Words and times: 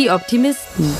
Die 0.00 0.10
Optimisten. 0.10 0.94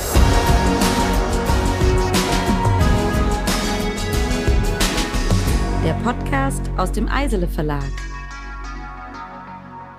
Der 5.83 5.93
Podcast 6.03 6.69
aus 6.77 6.91
dem 6.91 7.09
Eisele 7.09 7.47
Verlag. 7.47 7.81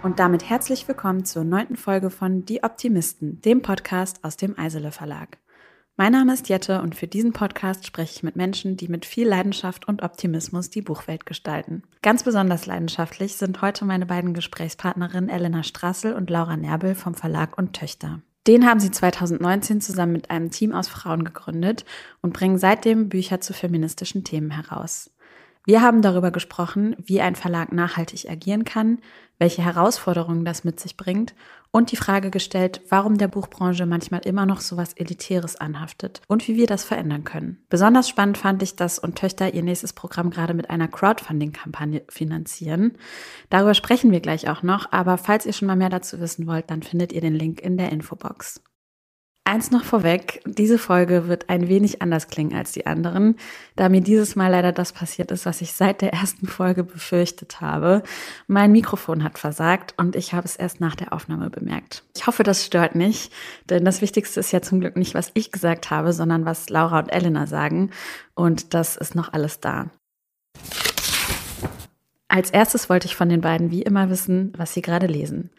Und 0.05 0.21
damit 0.21 0.49
herzlich 0.49 0.87
willkommen 0.87 1.25
zur 1.25 1.43
neunten 1.43 1.75
Folge 1.75 2.11
von 2.11 2.45
Die 2.45 2.63
Optimisten, 2.63 3.41
dem 3.41 3.61
Podcast 3.61 4.23
aus 4.23 4.37
dem 4.37 4.57
Eisele 4.57 4.93
Verlag. 4.93 5.39
Mein 5.97 6.13
Name 6.13 6.33
ist 6.35 6.49
Jette 6.49 6.81
und 6.81 6.95
für 6.95 7.09
diesen 7.09 7.33
Podcast 7.33 7.85
spreche 7.85 8.15
ich 8.15 8.23
mit 8.23 8.37
Menschen, 8.37 8.77
die 8.77 8.87
mit 8.87 9.05
viel 9.05 9.27
Leidenschaft 9.27 9.89
und 9.89 10.05
Optimismus 10.05 10.71
die 10.71 10.81
Buchwelt 10.81 11.27
gestalten. 11.27 11.83
Ganz 12.03 12.23
besonders 12.23 12.67
leidenschaftlich 12.67 13.35
sind 13.35 13.63
heute 13.63 13.85
meine 13.85 14.07
beiden 14.07 14.33
Gesprächspartnerinnen 14.33 15.29
Elena 15.29 15.65
Strassel 15.65 16.15
und 16.15 16.31
Laura 16.31 16.57
Nerbel 16.57 16.95
vom 16.95 17.15
Verlag 17.15 17.59
und 17.59 17.73
Töchter. 17.73 18.23
Den 18.49 18.67
haben 18.67 18.81
sie 18.81 18.91
2019 18.91 19.81
zusammen 19.81 20.13
mit 20.13 20.31
einem 20.31 20.51
Team 20.51 20.73
aus 20.73 20.89
Frauen 20.89 21.25
gegründet 21.25 21.85
und 22.23 22.33
bringen 22.33 22.59
seitdem 22.59 23.09
Bücher 23.09 23.41
zu 23.41 23.53
feministischen 23.53 24.25
Themen 24.25 24.51
heraus. 24.51 25.12
Wir 25.65 25.81
haben 25.81 26.03
darüber 26.03 26.33
gesprochen, 26.33 26.97
wie 26.99 27.21
ein 27.21 27.37
Verlag 27.37 27.73
nachhaltig 27.73 28.29
agieren 28.29 28.65
kann, 28.65 28.99
welche 29.39 29.63
Herausforderungen 29.63 30.45
das 30.45 30.65
mit 30.65 30.81
sich 30.81 30.97
bringt 30.97 31.35
und 31.71 31.93
die 31.93 31.97
Frage 31.97 32.31
gestellt, 32.31 32.81
warum 32.89 33.17
der 33.17 33.29
Buchbranche 33.29 33.87
manchmal 33.87 34.23
immer 34.25 34.45
noch 34.45 34.61
so 34.61 34.77
was 34.77 34.93
Elitäres 34.93 35.57
anhaftet 35.57 36.21
und 36.27 36.47
wie 36.49 36.57
wir 36.57 36.67
das 36.67 36.83
verändern 36.83 37.23
können. 37.23 37.65
Besonders 37.69 38.09
spannend 38.09 38.39
fand 38.39 38.63
ich, 38.63 38.75
dass 38.75 38.99
und 38.99 39.17
Töchter 39.17 39.55
ihr 39.55 39.63
nächstes 39.63 39.93
Programm 39.93 40.31
gerade 40.31 40.55
mit 40.55 40.69
einer 40.69 40.89
Crowdfunding-Kampagne 40.89 42.03
finanzieren. 42.09 42.99
Darüber 43.49 43.75
sprechen 43.75 44.11
wir 44.11 44.21
gleich 44.21 44.49
auch 44.49 44.63
noch, 44.63 44.91
aber 44.91 45.17
falls 45.17 45.47
ihr 45.47 45.53
schon 45.53 45.69
mal 45.69 45.77
mehr 45.77 45.91
dazu 45.91 46.19
wissen 46.21 46.47
wollt, 46.49 46.71
dann 46.71 46.83
findet 46.83 47.13
ihr 47.13 47.21
den 47.21 47.35
Link 47.35 47.61
in 47.61 47.77
der 47.77 47.91
Infobox. 47.91 48.61
Eins 49.45 49.73
noch 49.73 49.83
vorweg, 49.83 50.41
diese 50.47 50.79
Folge 50.79 51.27
wird 51.27 51.51
ein 51.51 51.67
wenig 51.67 52.01
anders 52.01 52.29
klingen 52.29 52.55
als 52.55 52.71
die 52.71 52.87
anderen, 52.87 53.35
da 53.75 53.89
mir 53.89 54.01
dieses 54.01 54.37
Mal 54.37 54.53
leider 54.53 54.71
das 54.71 54.93
passiert 54.93 55.33
ist, 55.33 55.47
was 55.47 55.61
ich 55.61 55.73
seit 55.73 56.01
der 56.01 56.13
ersten 56.13 56.47
Folge 56.47 56.85
befürchtet 56.85 57.61
habe. 57.61 58.05
Mein 58.47 58.71
Mikrofon 58.71 59.25
hat 59.25 59.41
versagt 59.41 59.95
und 59.97 60.15
ich 60.15 60.33
habe 60.33 60.47
es 60.47 60.55
erst 60.55 60.79
nach 60.81 60.95
der 60.95 61.13
Aufnahme 61.13 61.51
bemerkt. 61.51 62.05
Ich 62.17 62.29
hoffe, 62.29 62.45
das 62.45 62.65
stört 62.65 62.95
nicht, 62.95 63.33
denn 63.69 63.85
das 63.85 64.01
Wichtigste 64.01 64.39
ist 64.39 64.53
ja 64.53 64.63
zum 64.63 64.79
Glück 64.79 64.97
nicht, 64.97 65.15
was 65.15 65.33
ich 65.35 65.51
gesagt 65.51 65.91
habe, 65.91 66.13
sondern 66.13 66.45
was 66.45 66.69
Laura 66.69 67.01
und 67.01 67.09
Elena 67.09 67.49
sagen 67.49 67.91
und 68.35 68.75
das 68.75 68.97
ist 68.97 69.17
noch 69.17 69.33
alles 69.33 69.59
da. 69.59 69.91
Als 72.29 72.51
erstes 72.51 72.89
wollte 72.89 73.09
ich 73.09 73.17
von 73.17 73.29
den 73.29 73.41
beiden 73.41 73.73
wie 73.73 73.83
immer 73.83 74.09
wissen, 74.09 74.53
was 74.57 74.73
sie 74.73 74.83
gerade 74.83 75.09
lesen. 75.09 75.51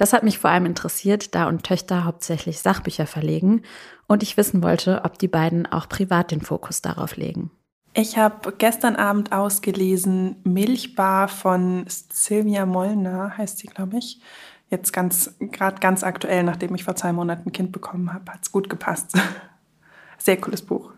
Das 0.00 0.14
hat 0.14 0.22
mich 0.22 0.38
vor 0.38 0.48
allem 0.48 0.64
interessiert, 0.64 1.34
da 1.34 1.46
und 1.46 1.62
Töchter 1.62 2.06
hauptsächlich 2.06 2.60
Sachbücher 2.60 3.06
verlegen 3.06 3.60
und 4.06 4.22
ich 4.22 4.38
wissen 4.38 4.62
wollte, 4.62 5.02
ob 5.04 5.18
die 5.18 5.28
beiden 5.28 5.70
auch 5.70 5.90
privat 5.90 6.30
den 6.30 6.40
Fokus 6.40 6.80
darauf 6.80 7.18
legen. 7.18 7.50
Ich 7.92 8.16
habe 8.16 8.52
gestern 8.56 8.96
Abend 8.96 9.30
ausgelesen 9.32 10.36
Milchbar 10.42 11.28
von 11.28 11.84
Silvia 11.86 12.64
Mollner, 12.64 13.36
heißt 13.36 13.58
sie, 13.58 13.66
glaube 13.66 13.98
ich. 13.98 14.22
Jetzt 14.70 14.94
ganz, 14.94 15.34
gerade 15.38 15.80
ganz 15.80 16.02
aktuell, 16.02 16.44
nachdem 16.44 16.74
ich 16.74 16.84
vor 16.84 16.96
zwei 16.96 17.12
Monaten 17.12 17.50
ein 17.50 17.52
Kind 17.52 17.70
bekommen 17.70 18.14
habe, 18.14 18.32
hat 18.32 18.40
es 18.40 18.50
gut 18.50 18.70
gepasst. 18.70 19.12
Sehr 20.16 20.40
cooles 20.40 20.62
Buch. 20.62 20.94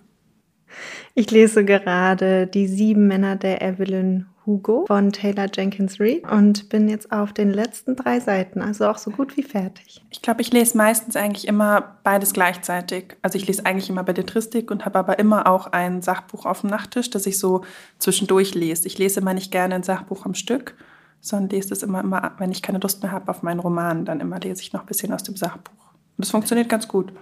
Ich 1.14 1.30
lese 1.30 1.64
gerade 1.64 2.46
Die 2.46 2.66
sieben 2.66 3.06
Männer 3.06 3.36
der 3.36 3.62
Evelyn 3.62 4.26
Hugo 4.44 4.84
von 4.86 5.12
Taylor 5.12 5.46
Jenkins 5.52 6.00
Reid 6.00 6.28
und 6.30 6.68
bin 6.68 6.88
jetzt 6.88 7.12
auf 7.12 7.32
den 7.32 7.52
letzten 7.52 7.94
drei 7.94 8.18
Seiten, 8.18 8.60
also 8.60 8.86
auch 8.88 8.98
so 8.98 9.10
gut 9.10 9.36
wie 9.36 9.42
fertig. 9.42 10.04
Ich 10.10 10.20
glaube, 10.20 10.40
ich 10.42 10.52
lese 10.52 10.76
meistens 10.76 11.16
eigentlich 11.16 11.46
immer 11.46 11.96
beides 12.02 12.32
gleichzeitig. 12.32 13.16
Also 13.22 13.38
ich 13.38 13.46
lese 13.46 13.64
eigentlich 13.66 13.88
immer 13.88 14.02
Belletristik 14.02 14.70
und 14.70 14.84
habe 14.84 14.98
aber 14.98 15.18
immer 15.18 15.46
auch 15.46 15.68
ein 15.68 16.02
Sachbuch 16.02 16.44
auf 16.44 16.62
dem 16.62 16.70
Nachttisch, 16.70 17.10
das 17.10 17.26
ich 17.26 17.38
so 17.38 17.62
zwischendurch 17.98 18.54
lese. 18.54 18.86
Ich 18.86 18.98
lese 18.98 19.20
immer 19.20 19.34
nicht 19.34 19.52
gerne 19.52 19.76
ein 19.76 19.84
Sachbuch 19.84 20.26
am 20.26 20.34
Stück, 20.34 20.74
sondern 21.20 21.50
lese 21.50 21.72
es 21.72 21.84
immer, 21.84 22.00
immer, 22.00 22.32
wenn 22.38 22.50
ich 22.50 22.62
keine 22.62 22.78
Lust 22.78 23.02
mehr 23.02 23.12
habe 23.12 23.30
auf 23.30 23.42
meinen 23.42 23.60
Roman, 23.60 24.04
dann 24.04 24.20
immer 24.20 24.40
lese 24.40 24.62
ich 24.62 24.72
noch 24.72 24.80
ein 24.80 24.86
bisschen 24.86 25.12
aus 25.12 25.22
dem 25.22 25.36
Sachbuch. 25.36 25.72
Und 26.16 26.26
das 26.26 26.30
funktioniert 26.30 26.68
ganz 26.68 26.88
gut. 26.88 27.12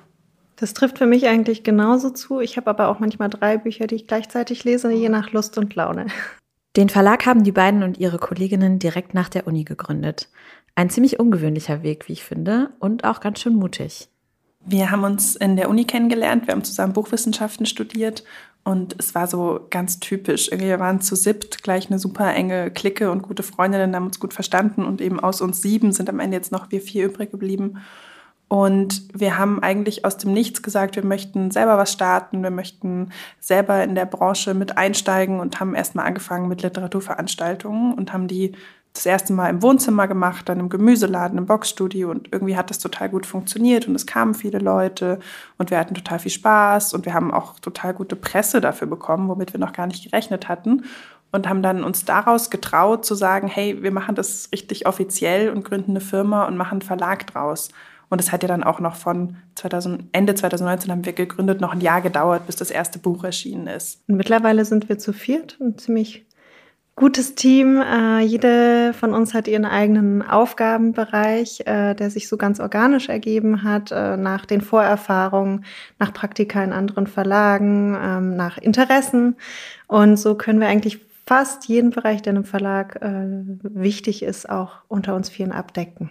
Das 0.60 0.74
trifft 0.74 0.98
für 0.98 1.06
mich 1.06 1.26
eigentlich 1.26 1.62
genauso 1.62 2.10
zu. 2.10 2.40
Ich 2.40 2.58
habe 2.58 2.68
aber 2.68 2.88
auch 2.88 2.98
manchmal 2.98 3.30
drei 3.30 3.56
Bücher, 3.56 3.86
die 3.86 3.94
ich 3.94 4.06
gleichzeitig 4.06 4.62
lese, 4.64 4.92
je 4.92 5.08
nach 5.08 5.32
Lust 5.32 5.56
und 5.56 5.74
Laune. 5.74 6.06
Den 6.76 6.90
Verlag 6.90 7.24
haben 7.24 7.44
die 7.44 7.50
beiden 7.50 7.82
und 7.82 7.98
ihre 7.98 8.18
Kolleginnen 8.18 8.78
direkt 8.78 9.14
nach 9.14 9.30
der 9.30 9.46
Uni 9.46 9.64
gegründet. 9.64 10.28
Ein 10.74 10.90
ziemlich 10.90 11.18
ungewöhnlicher 11.18 11.82
Weg, 11.82 12.08
wie 12.08 12.12
ich 12.12 12.24
finde, 12.24 12.70
und 12.78 13.04
auch 13.04 13.20
ganz 13.20 13.40
schön 13.40 13.54
mutig. 13.54 14.08
Wir 14.64 14.90
haben 14.90 15.02
uns 15.02 15.34
in 15.34 15.56
der 15.56 15.70
Uni 15.70 15.86
kennengelernt, 15.86 16.46
wir 16.46 16.52
haben 16.52 16.62
zusammen 16.62 16.92
Buchwissenschaften 16.92 17.64
studiert 17.64 18.22
und 18.62 18.94
es 18.98 19.14
war 19.14 19.26
so 19.26 19.66
ganz 19.70 19.98
typisch. 19.98 20.50
Wir 20.52 20.78
waren 20.78 21.00
zu 21.00 21.16
siebt 21.16 21.62
gleich 21.62 21.88
eine 21.88 21.98
super 21.98 22.34
enge 22.34 22.70
Clique 22.70 23.10
und 23.10 23.22
gute 23.22 23.42
Freundinnen 23.42 23.96
haben 23.96 24.06
uns 24.06 24.20
gut 24.20 24.34
verstanden 24.34 24.84
und 24.84 25.00
eben 25.00 25.18
aus 25.18 25.40
uns 25.40 25.62
sieben 25.62 25.92
sind 25.92 26.10
am 26.10 26.20
Ende 26.20 26.36
jetzt 26.36 26.52
noch 26.52 26.70
wir 26.70 26.82
vier 26.82 27.06
übrig 27.06 27.30
geblieben. 27.30 27.78
Und 28.50 29.04
wir 29.14 29.38
haben 29.38 29.62
eigentlich 29.62 30.04
aus 30.04 30.16
dem 30.16 30.32
Nichts 30.32 30.60
gesagt, 30.60 30.96
wir 30.96 31.04
möchten 31.04 31.52
selber 31.52 31.78
was 31.78 31.92
starten, 31.92 32.42
wir 32.42 32.50
möchten 32.50 33.10
selber 33.38 33.84
in 33.84 33.94
der 33.94 34.06
Branche 34.06 34.54
mit 34.54 34.76
einsteigen 34.76 35.38
und 35.38 35.60
haben 35.60 35.76
erstmal 35.76 36.06
angefangen 36.06 36.48
mit 36.48 36.62
Literaturveranstaltungen 36.62 37.94
und 37.94 38.12
haben 38.12 38.26
die 38.26 38.56
das 38.92 39.06
erste 39.06 39.32
Mal 39.32 39.50
im 39.50 39.62
Wohnzimmer 39.62 40.08
gemacht, 40.08 40.48
dann 40.48 40.58
im 40.58 40.68
Gemüseladen, 40.68 41.38
im 41.38 41.46
Boxstudio 41.46 42.10
und 42.10 42.32
irgendwie 42.32 42.56
hat 42.56 42.70
das 42.70 42.80
total 42.80 43.08
gut 43.08 43.24
funktioniert 43.24 43.86
und 43.86 43.94
es 43.94 44.04
kamen 44.04 44.34
viele 44.34 44.58
Leute 44.58 45.20
und 45.56 45.70
wir 45.70 45.78
hatten 45.78 45.94
total 45.94 46.18
viel 46.18 46.32
Spaß 46.32 46.92
und 46.94 47.06
wir 47.06 47.14
haben 47.14 47.32
auch 47.32 47.60
total 47.60 47.94
gute 47.94 48.16
Presse 48.16 48.60
dafür 48.60 48.88
bekommen, 48.88 49.28
womit 49.28 49.52
wir 49.52 49.60
noch 49.60 49.72
gar 49.72 49.86
nicht 49.86 50.02
gerechnet 50.02 50.48
hatten 50.48 50.82
und 51.30 51.48
haben 51.48 51.62
dann 51.62 51.84
uns 51.84 52.04
daraus 52.04 52.50
getraut 52.50 53.04
zu 53.04 53.14
sagen, 53.14 53.46
hey, 53.46 53.80
wir 53.80 53.92
machen 53.92 54.16
das 54.16 54.48
richtig 54.52 54.86
offiziell 54.88 55.50
und 55.50 55.64
gründen 55.64 55.92
eine 55.92 56.00
Firma 56.00 56.46
und 56.46 56.56
machen 56.56 56.80
einen 56.80 56.82
Verlag 56.82 57.28
draus. 57.28 57.68
Und 58.10 58.20
es 58.20 58.32
hat 58.32 58.42
ja 58.42 58.48
dann 58.48 58.64
auch 58.64 58.80
noch 58.80 58.96
von 58.96 59.36
2000, 59.54 60.04
Ende 60.12 60.34
2019 60.34 60.90
haben 60.90 61.04
wir 61.06 61.12
gegründet, 61.12 61.60
noch 61.60 61.72
ein 61.72 61.80
Jahr 61.80 62.02
gedauert, 62.02 62.46
bis 62.46 62.56
das 62.56 62.70
erste 62.70 62.98
Buch 62.98 63.24
erschienen 63.24 63.68
ist. 63.68 64.02
Und 64.08 64.16
mittlerweile 64.16 64.64
sind 64.64 64.88
wir 64.88 64.98
zu 64.98 65.12
viert, 65.12 65.56
ein 65.60 65.78
ziemlich 65.78 66.26
gutes 66.96 67.34
Team. 67.34 67.80
Äh, 67.80 68.20
jede 68.20 68.92
von 68.92 69.14
uns 69.14 69.32
hat 69.32 69.48
ihren 69.48 69.64
eigenen 69.64 70.22
Aufgabenbereich, 70.22 71.62
äh, 71.66 71.94
der 71.94 72.10
sich 72.10 72.28
so 72.28 72.36
ganz 72.36 72.60
organisch 72.60 73.08
ergeben 73.08 73.62
hat, 73.62 73.90
äh, 73.92 74.16
nach 74.16 74.44
den 74.44 74.60
Vorerfahrungen, 74.60 75.64
nach 75.98 76.12
Praktika 76.12 76.62
in 76.62 76.72
anderen 76.72 77.06
Verlagen, 77.06 77.96
ähm, 78.00 78.36
nach 78.36 78.58
Interessen. 78.58 79.36
Und 79.86 80.18
so 80.18 80.34
können 80.34 80.60
wir 80.60 80.68
eigentlich 80.68 81.00
fast 81.26 81.68
jeden 81.68 81.90
Bereich, 81.90 82.22
der 82.22 82.32
einem 82.32 82.44
Verlag 82.44 82.96
äh, 83.00 83.24
wichtig 83.62 84.22
ist, 84.22 84.50
auch 84.50 84.82
unter 84.88 85.14
uns 85.14 85.30
vielen 85.30 85.52
abdecken. 85.52 86.10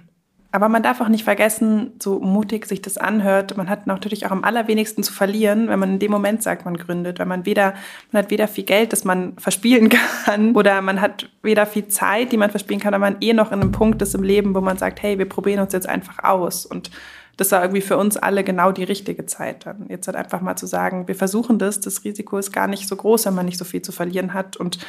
Aber 0.52 0.68
man 0.68 0.82
darf 0.82 1.00
auch 1.00 1.10
nicht 1.10 1.24
vergessen, 1.24 1.92
so 2.02 2.20
mutig 2.20 2.66
sich 2.66 2.82
das 2.82 2.98
anhört, 2.98 3.56
man 3.56 3.70
hat 3.70 3.86
natürlich 3.86 4.26
auch 4.26 4.32
am 4.32 4.44
allerwenigsten 4.44 5.04
zu 5.04 5.14
verlieren, 5.14 5.68
wenn 5.68 5.78
man 5.78 5.94
in 5.94 6.00
dem 6.00 6.12
Moment 6.12 6.42
sagt, 6.42 6.66
man 6.66 6.76
gründet, 6.76 7.20
weil 7.20 7.28
man 7.28 7.46
weder, 7.46 7.76
man 8.12 8.24
hat 8.24 8.32
weder 8.32 8.48
viel 8.48 8.64
Geld, 8.64 8.92
das 8.92 9.04
man 9.04 9.38
verspielen 9.38 9.90
kann, 10.26 10.56
oder 10.56 10.82
man 10.82 11.02
hat 11.02 11.30
weder 11.44 11.68
viel 11.68 11.88
Zeit, 11.88 12.32
die 12.32 12.38
man 12.38 12.50
verspielen 12.50 12.82
kann, 12.82 12.96
aber 12.96 13.12
man 13.12 13.18
eh 13.22 13.34
noch 13.34 13.52
in 13.52 13.62
einem 13.62 13.72
Punkt 13.72 14.02
ist 14.02 14.16
im 14.16 14.24
Leben, 14.24 14.56
wo 14.56 14.62
man 14.62 14.78
sagt, 14.78 15.04
hey, 15.04 15.20
wir 15.20 15.30
probieren 15.30 15.60
uns 15.60 15.74
jetzt 15.74 15.88
einfach 15.88 16.24
aus. 16.24 16.66
Und 16.66 16.90
das 17.38 17.52
war 17.52 17.62
irgendwie 17.62 17.82
für 17.82 17.98
uns 17.98 18.18
alle 18.18 18.44
genau 18.44 18.72
die 18.72 18.84
richtige 18.84 19.28
Zeit 19.28 19.68
dann. 19.68 19.86
Jetzt 19.88 20.08
halt 20.08 20.18
einfach 20.18 20.42
mal 20.42 20.56
zu 20.56 20.66
sagen, 20.66 21.08
wir 21.08 21.16
versuchen 21.16 21.60
das, 21.60 21.80
das 21.80 22.04
Risiko 22.04 22.40
ist 22.40 22.52
gar 22.52 22.68
nicht 22.68 22.88
so 22.88 22.96
groß, 22.96 23.28
wenn 23.28 23.36
man 23.36 23.46
nicht 23.46 23.60
so 23.60 23.66
viel 23.66 23.84
zu 23.84 23.92
verlieren 23.92 24.34
hat. 24.34 24.58
Und 24.58 24.80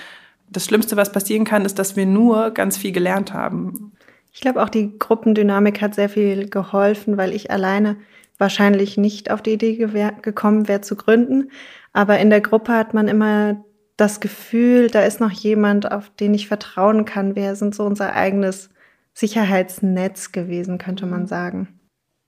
das 0.49 0.65
Schlimmste, 0.65 0.97
was 0.97 1.13
passieren 1.13 1.45
kann, 1.45 1.65
ist, 1.65 1.79
dass 1.79 1.97
wir 1.97 2.07
nur 2.07 2.51
ganz 2.51 2.77
viel 2.77 2.93
gelernt 2.93 3.33
haben. 3.33 3.93
Ich 4.33 4.41
glaube, 4.41 4.63
auch 4.63 4.69
die 4.69 4.99
Gruppendynamik 4.99 5.81
hat 5.81 5.95
sehr 5.95 6.09
viel 6.09 6.49
geholfen, 6.49 7.17
weil 7.17 7.33
ich 7.33 7.51
alleine 7.51 7.97
wahrscheinlich 8.39 8.97
nicht 8.97 9.31
auf 9.31 9.43
die 9.43 9.53
Idee 9.53 9.77
gekommen 10.23 10.69
wäre 10.69 10.81
zu 10.81 10.97
gründen. 10.97 11.51
Aber 11.93 12.19
in 12.19 12.31
der 12.31 12.41
Gruppe 12.41 12.73
hat 12.73 12.95
man 12.95 13.09
immer 13.09 13.65
das 13.97 14.21
Gefühl, 14.21 14.89
da 14.89 15.03
ist 15.03 15.21
noch 15.21 15.31
jemand, 15.31 15.91
auf 15.91 16.11
den 16.11 16.33
ich 16.33 16.49
vertrauen 16.49 17.05
kann. 17.05 17.37
Wir 17.37 17.55
sind 17.55 17.75
so 17.75 17.85
unser 17.85 18.15
eigenes 18.15 18.71
Sicherheitsnetz 19.13 20.33
gewesen, 20.33 20.79
könnte 20.79 21.05
man 21.05 21.27
sagen. 21.27 21.69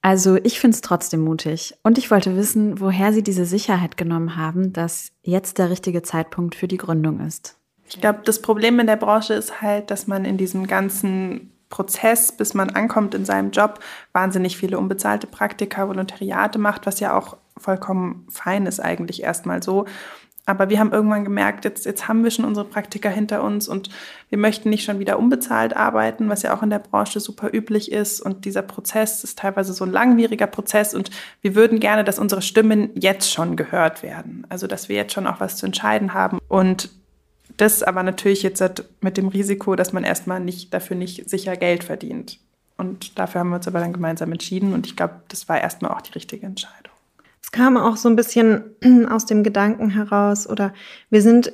Also 0.03 0.37
ich 0.43 0.61
finde 0.61 0.75
es 0.75 0.81
trotzdem 0.81 1.21
mutig. 1.21 1.75
Und 1.85 1.97
ich 1.97 2.11
wollte 2.11 2.37
wissen, 2.37 2.81
woher 2.81 3.13
Sie 3.13 3.23
diese 3.23 3.47
Sicherheit 3.47 3.97
genommen 3.97 4.37
haben, 4.37 4.73
dass 4.73 5.13
jetzt 5.23 5.59
der 5.59 5.71
richtige 5.71 6.03
Zeitpunkt 6.03 6.57
für 6.57 6.69
die 6.69 6.77
Gründung 6.77 7.21
ist. 7.21 7.57
Ich 7.89 8.01
glaube, 8.01 8.21
das 8.25 8.43
Problem 8.43 8.81
in 8.81 8.87
der 8.87 8.97
Branche 8.97 9.35
ist 9.35 9.63
halt, 9.63 9.91
dass 9.91 10.09
man 10.09 10.25
in 10.25 10.37
diesem 10.37 10.67
ganzen 10.67 11.52
Prozess, 11.73 12.33
bis 12.33 12.53
man 12.53 12.71
ankommt 12.71 13.15
in 13.15 13.25
seinem 13.25 13.51
Job, 13.51 13.81
wahnsinnig 14.13 14.59
viele 14.59 14.79
unbezahlte 14.79 15.27
Praktika, 15.27 15.89
Volontariate 15.89 16.59
macht, 16.59 16.85
was 16.85 17.01
ja 17.01 17.17
auch 17.17 17.39
vollkommen 17.57 18.27
fein 18.31 18.67
ist 18.67 18.79
eigentlich 18.79 19.23
erstmal 19.23 19.63
so. 19.63 19.87
Aber 20.45 20.69
wir 20.69 20.79
haben 20.81 20.93
irgendwann 20.93 21.25
gemerkt, 21.25 21.65
jetzt, 21.65 21.87
jetzt 21.87 22.09
haben 22.09 22.25
wir 22.25 22.31
schon 22.31 22.45
unsere 22.45 22.67
Praktika 22.67 23.09
hinter 23.09 23.43
uns 23.43 23.69
und 23.69 23.89
wir 24.29 24.37
möchten 24.37 24.69
nicht 24.69 24.85
schon 24.85 24.99
wieder 24.99 25.19
unbezahlt 25.19 25.75
arbeiten, 25.75 26.29
was 26.29 26.43
ja 26.43 26.55
auch 26.55 26.63
in 26.63 26.69
der 26.69 26.81
Branche 26.81 27.21
super 27.21 27.49
üblich 27.55 27.91
ist. 27.91 28.21
Und 28.21 28.45
dieser 28.45 28.63
Prozess 28.63 29.25
ist 29.25 29.39
teilweise 29.39 29.73
so 29.73 29.85
ein 29.85 29.93
langwieriger 29.93 30.49
Prozess 30.49 30.95
und 30.95 31.11
wir 31.41 31.55
würden 31.55 31.81
gerne, 31.81 32.05
dass 32.05 32.19
unsere 32.19 32.43
Stimmen 32.43 32.91
jetzt 32.97 33.33
schon 33.33 33.57
gehört 33.57 34.03
werden. 34.03 34.45
Also, 34.51 34.67
dass 34.67 34.91
wir 34.91 34.97
jetzt 34.97 35.15
schon 35.15 35.29
auch 35.29 35.41
was 35.41 35.57
zu 35.57 35.65
entscheiden 35.65 36.13
haben. 36.13 36.39
Und 36.49 36.91
das 37.57 37.83
aber 37.83 38.03
natürlich 38.03 38.43
jetzt 38.43 38.63
mit 39.01 39.17
dem 39.17 39.29
Risiko, 39.29 39.77
dass 39.77 39.93
man 39.93 40.05
erstmal 40.05 40.41
nicht 40.41 40.73
dafür 40.73 40.97
nicht 40.97 41.29
sicher 41.29 41.57
Geld 41.57 41.85
verdient. 41.85 42.39
Und 42.77 43.19
dafür 43.19 43.41
haben 43.41 43.51
wir 43.51 43.57
uns 43.57 43.69
aber 43.69 43.81
dann 43.81 43.93
gemeinsam 43.93 44.33
entschieden 44.33 44.73
und 44.73 44.87
ich 44.87 44.97
glaube, 44.97 45.21
das 45.29 45.49
war 45.49 45.61
erstmal 45.61 45.93
auch 45.93 46.01
die 46.01 46.13
richtige 46.13 46.47
Entscheidung. 46.47 46.93
Es 47.43 47.51
kam 47.51 47.77
auch 47.77 47.97
so 47.97 48.09
ein 48.09 48.17
bisschen 48.17 48.63
aus 49.11 49.27
dem 49.27 49.43
Gedanken 49.43 49.91
heraus 49.91 50.49
oder 50.49 50.73
wir 51.11 51.23
sind 51.23 51.53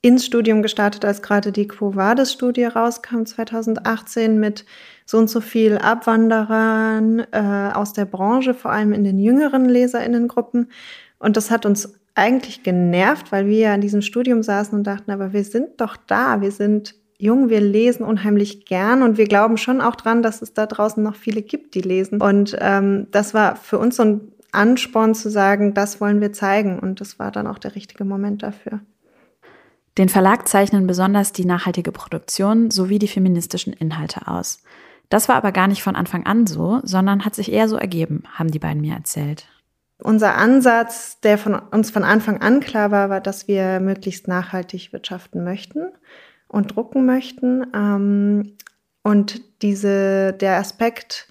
ins 0.00 0.26
Studium 0.26 0.62
gestartet, 0.62 1.04
als 1.04 1.22
gerade 1.22 1.50
die 1.50 1.66
Quo 1.66 1.96
Vadis-Studie 1.96 2.64
rauskam 2.64 3.24
2018 3.24 4.38
mit 4.38 4.66
so 5.06 5.16
und 5.16 5.30
so 5.30 5.40
viel 5.40 5.78
Abwanderern 5.78 7.20
äh, 7.32 7.70
aus 7.72 7.94
der 7.94 8.04
Branche, 8.04 8.52
vor 8.52 8.70
allem 8.70 8.92
in 8.92 9.04
den 9.04 9.18
jüngeren 9.18 9.66
Leserinnengruppen. 9.66 10.70
Und 11.18 11.38
das 11.38 11.50
hat 11.50 11.64
uns 11.64 11.94
eigentlich 12.14 12.62
genervt, 12.62 13.32
weil 13.32 13.46
wir 13.46 13.58
ja 13.58 13.74
in 13.74 13.80
diesem 13.80 14.02
Studium 14.02 14.42
saßen 14.42 14.76
und 14.76 14.86
dachten, 14.86 15.10
aber 15.10 15.32
wir 15.32 15.44
sind 15.44 15.80
doch 15.80 15.96
da, 15.96 16.40
wir 16.40 16.52
sind 16.52 16.94
jung, 17.18 17.48
wir 17.48 17.60
lesen 17.60 18.04
unheimlich 18.04 18.66
gern 18.66 19.02
und 19.02 19.18
wir 19.18 19.26
glauben 19.26 19.56
schon 19.56 19.80
auch 19.80 19.96
dran, 19.96 20.22
dass 20.22 20.42
es 20.42 20.52
da 20.52 20.66
draußen 20.66 21.02
noch 21.02 21.14
viele 21.14 21.42
gibt, 21.42 21.74
die 21.74 21.80
lesen. 21.80 22.20
Und 22.20 22.56
ähm, 22.60 23.08
das 23.10 23.34
war 23.34 23.56
für 23.56 23.78
uns 23.78 23.96
so 23.96 24.02
ein 24.04 24.20
Ansporn 24.52 25.14
zu 25.14 25.30
sagen, 25.30 25.74
das 25.74 26.00
wollen 26.00 26.20
wir 26.20 26.32
zeigen 26.32 26.78
und 26.78 27.00
das 27.00 27.18
war 27.18 27.30
dann 27.30 27.46
auch 27.46 27.58
der 27.58 27.74
richtige 27.74 28.04
Moment 28.04 28.42
dafür. 28.42 28.80
Den 29.98 30.08
Verlag 30.08 30.48
zeichnen 30.48 30.86
besonders 30.86 31.32
die 31.32 31.44
nachhaltige 31.44 31.92
Produktion 31.92 32.70
sowie 32.70 32.98
die 32.98 33.08
feministischen 33.08 33.72
Inhalte 33.72 34.26
aus. 34.26 34.62
Das 35.08 35.28
war 35.28 35.36
aber 35.36 35.52
gar 35.52 35.68
nicht 35.68 35.82
von 35.82 35.96
Anfang 35.96 36.26
an 36.26 36.46
so, 36.46 36.80
sondern 36.82 37.24
hat 37.24 37.34
sich 37.34 37.52
eher 37.52 37.68
so 37.68 37.76
ergeben, 37.76 38.24
haben 38.32 38.50
die 38.50 38.58
beiden 38.58 38.80
mir 38.80 38.94
erzählt. 38.94 39.46
Unser 40.04 40.34
Ansatz, 40.34 41.18
der 41.20 41.38
von 41.38 41.54
uns 41.54 41.90
von 41.90 42.04
Anfang 42.04 42.42
an 42.42 42.60
klar 42.60 42.90
war, 42.90 43.08
war, 43.08 43.22
dass 43.22 43.48
wir 43.48 43.80
möglichst 43.80 44.28
nachhaltig 44.28 44.92
wirtschaften 44.92 45.42
möchten 45.42 45.92
und 46.46 46.76
drucken 46.76 47.06
möchten. 47.06 47.66
Ähm, 47.74 48.58
und 49.02 49.40
diese, 49.62 50.34
der 50.34 50.58
Aspekt 50.58 51.26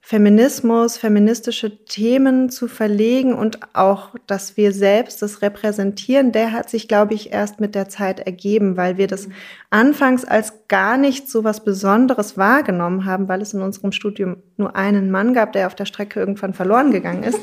Feminismus, 0.00 0.98
feministische 0.98 1.84
Themen 1.86 2.50
zu 2.50 2.68
verlegen 2.68 3.32
und 3.32 3.60
auch, 3.74 4.14
dass 4.26 4.58
wir 4.58 4.72
selbst 4.72 5.22
das 5.22 5.40
repräsentieren, 5.40 6.30
der 6.30 6.52
hat 6.52 6.68
sich, 6.68 6.86
glaube 6.86 7.14
ich, 7.14 7.32
erst 7.32 7.60
mit 7.60 7.74
der 7.74 7.88
Zeit 7.88 8.20
ergeben, 8.20 8.76
weil 8.76 8.98
wir 8.98 9.06
das 9.06 9.28
anfangs 9.70 10.26
als 10.26 10.66
gar 10.68 10.98
nicht 10.98 11.30
so 11.30 11.44
was 11.44 11.64
Besonderes 11.64 12.36
wahrgenommen 12.36 13.06
haben, 13.06 13.26
weil 13.26 13.40
es 13.40 13.54
in 13.54 13.62
unserem 13.62 13.92
Studium 13.92 14.36
nur 14.58 14.76
einen 14.76 15.10
Mann 15.10 15.32
gab, 15.32 15.52
der 15.52 15.66
auf 15.66 15.74
der 15.74 15.86
Strecke 15.86 16.20
irgendwann 16.20 16.52
verloren 16.52 16.90
gegangen 16.90 17.22
ist. 17.22 17.40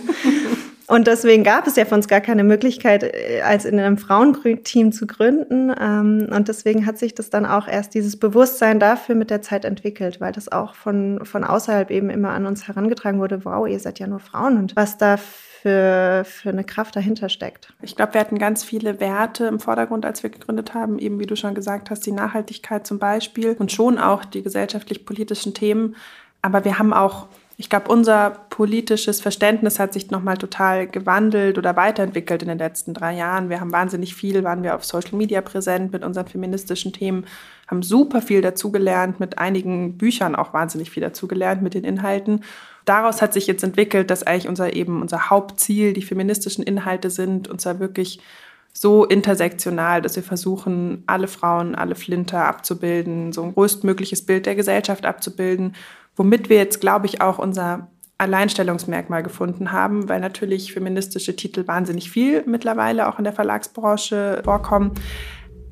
Und 0.88 1.08
deswegen 1.08 1.44
gab 1.44 1.66
es 1.66 1.76
ja 1.78 1.86
für 1.86 1.96
uns 1.96 2.08
gar 2.08 2.22
keine 2.22 2.44
Möglichkeit, 2.44 3.04
äh, 3.04 3.42
als 3.42 3.66
in 3.66 3.80
einem 3.80 3.98
Frauenteam 3.98 4.92
zu 4.92 5.08
gründen. 5.08 5.74
Ähm, 5.80 6.28
und 6.32 6.48
deswegen 6.48 6.86
hat 6.86 6.98
sich 6.98 7.16
das 7.16 7.30
dann 7.30 7.46
auch 7.46 7.68
erst 7.68 7.96
dieses 7.96 8.20
Bewusstsein 8.20 8.80
dafür 8.80 9.16
mit 9.16 9.32
der 9.32 9.42
Zeit 9.42 9.66
entwickelt, 9.66 10.22
weil 10.22 10.32
das 10.32 10.52
auch 10.52 10.76
von, 10.76 11.20
von 11.24 11.44
außerhalb 11.44 11.90
eben 11.90 12.10
immer 12.10 12.30
an 12.30 12.46
uns 12.46 12.68
herangetragen 12.68 13.20
wurde, 13.20 13.46
wow, 13.46 13.68
ihr 13.68 13.80
seid 13.80 14.00
ja 14.00 14.08
nur 14.08 14.20
Frauen 14.20 14.58
und 14.58 14.76
was 14.76 14.98
da 14.98 15.18
für, 15.18 16.24
für 16.26 16.50
eine 16.50 16.64
Kraft 16.64 16.96
dahinter 16.96 17.28
steckt. 17.28 17.74
Ich 17.82 17.96
glaube, 17.96 18.14
wir 18.14 18.22
hatten 18.22 18.38
ganz 18.38 18.64
viele 18.64 19.00
Werte 19.00 19.48
im 19.48 19.60
Vordergrund, 19.60 20.06
als 20.06 20.22
wir 20.22 20.30
gegründet 20.30 20.76
haben, 20.76 21.00
eben 21.00 21.20
wie 21.20 21.26
du 21.26 21.36
schon 21.36 21.56
gesagt 21.56 21.90
hast, 21.90 22.06
die 22.06 22.12
Nachhaltigkeit 22.12 22.86
zum 22.86 23.00
Beispiel 23.00 23.56
und 23.58 23.72
schon 23.72 23.98
auch 23.98 24.24
die 24.26 24.44
gesellschaftlich-politischen 24.44 25.56
Themen. 25.56 25.96
Aber 26.44 26.64
wir 26.64 26.78
haben 26.78 26.94
auch 26.94 27.30
ich 27.57 27.69
glaube, 27.69 27.90
unser 27.90 28.31
politisches 28.50 29.22
Verständnis 29.22 29.80
hat 29.80 29.94
sich 29.94 30.12
nochmal 30.12 30.36
total 30.38 30.88
gewandelt 30.88 31.57
oder 31.57 31.78
weiterentwickelt 31.78 32.42
in 32.42 32.50
den 32.50 32.57
letzten 32.57 32.94
drei 32.94 33.16
Jahren. 33.16 33.50
Wir 33.50 33.62
haben 33.62 33.72
wahnsinnig 33.72 34.13
viel, 34.13 34.44
waren 34.44 34.62
wir 34.62 34.75
auf 34.75 34.84
Social 34.84 35.16
Media 35.16 35.40
präsent 35.40 35.94
mit 35.94 36.04
unseren 36.04 36.28
feministischen 36.28 36.92
Themen, 36.92 37.25
haben 37.68 37.81
super 37.81 38.22
viel 38.22 38.42
dazugelernt, 38.42 39.22
mit 39.22 39.38
einigen 39.38 39.98
Büchern 39.98 40.36
auch 40.36 40.54
wahnsinnig 40.54 40.92
viel 40.92 41.02
dazugelernt 41.02 41.62
mit 41.62 41.75
den 41.75 41.86
Inhalten. 41.86 42.44
Daraus 42.84 43.22
hat 43.22 43.34
sich 43.34 43.48
jetzt 43.48 43.63
entwickelt, 43.63 44.12
dass 44.12 44.24
eigentlich 44.24 44.50
unser 44.50 44.74
eben 44.74 45.01
unser 45.01 45.30
Hauptziel 45.30 45.94
die 45.94 46.01
feministischen 46.01 46.63
Inhalte 46.63 47.10
sind, 47.10 47.48
und 47.48 47.62
zwar 47.62 47.80
wirklich 47.80 48.19
so 48.74 49.06
intersektional, 49.06 50.01
dass 50.01 50.18
wir 50.18 50.24
versuchen, 50.24 51.04
alle 51.08 51.30
Frauen, 51.30 51.75
alle 51.75 51.96
Flinter 51.96 52.44
abzubilden, 52.44 53.31
so 53.31 53.44
ein 53.44 53.54
größtmögliches 53.54 54.25
Bild 54.25 54.46
der 54.46 54.56
Gesellschaft 54.56 55.06
abzubilden 55.06 55.74
womit 56.15 56.50
wir 56.50 56.57
jetzt, 56.57 56.81
glaube 56.81 57.06
ich, 57.06 57.21
auch 57.21 57.39
unser 57.39 57.89
Alleinstellungsmerkmal 58.17 59.23
gefunden 59.23 59.71
haben, 59.71 60.07
weil 60.07 60.21
natürlich 60.21 60.73
feministische 60.73 61.35
Titel 61.35 61.67
wahnsinnig 61.67 62.09
viel 62.09 62.44
mittlerweile 62.45 63.09
auch 63.09 63.17
in 63.17 63.25
der 63.25 63.33
Verlagsbranche 63.33 64.41
vorkommen, 64.44 64.91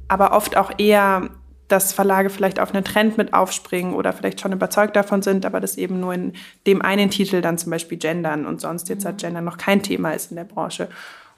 aber 0.09 0.33
oft 0.33 0.57
auch 0.57 0.71
eher, 0.77 1.29
dass 1.69 1.93
Verlage 1.93 2.29
vielleicht 2.29 2.59
auf 2.59 2.73
einen 2.73 2.83
Trend 2.83 3.17
mit 3.17 3.33
aufspringen 3.33 3.93
oder 3.93 4.11
vielleicht 4.11 4.41
schon 4.41 4.51
überzeugt 4.51 4.95
davon 4.95 5.21
sind, 5.21 5.45
aber 5.45 5.61
das 5.61 5.77
eben 5.77 6.01
nur 6.01 6.13
in 6.13 6.33
dem 6.67 6.81
einen 6.81 7.09
Titel 7.09 7.41
dann 7.41 7.57
zum 7.57 7.71
Beispiel 7.71 7.97
gendern 7.97 8.45
und 8.45 8.59
sonst 8.59 8.89
jetzt 8.89 9.05
hat 9.05 9.19
Gender 9.19 9.41
noch 9.41 9.57
kein 9.57 9.81
Thema 9.81 10.11
ist 10.11 10.29
in 10.29 10.35
der 10.35 10.43
Branche. 10.43 10.89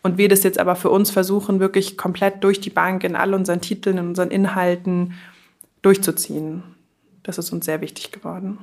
Und 0.02 0.18
wir 0.18 0.28
das 0.28 0.44
jetzt 0.44 0.60
aber 0.60 0.76
für 0.76 0.90
uns 0.90 1.10
versuchen, 1.12 1.60
wirklich 1.60 1.98
komplett 1.98 2.44
durch 2.44 2.62
die 2.62 2.70
Bank 2.70 3.04
in 3.04 3.16
all 3.16 3.34
unseren 3.34 3.62
Titeln, 3.62 3.98
in 3.98 4.08
unseren 4.10 4.30
Inhalten 4.30 5.14
durchzuziehen. 5.82 6.64
Das 7.24 7.38
ist 7.38 7.52
uns 7.52 7.66
sehr 7.66 7.82
wichtig 7.82 8.12
geworden. 8.12 8.60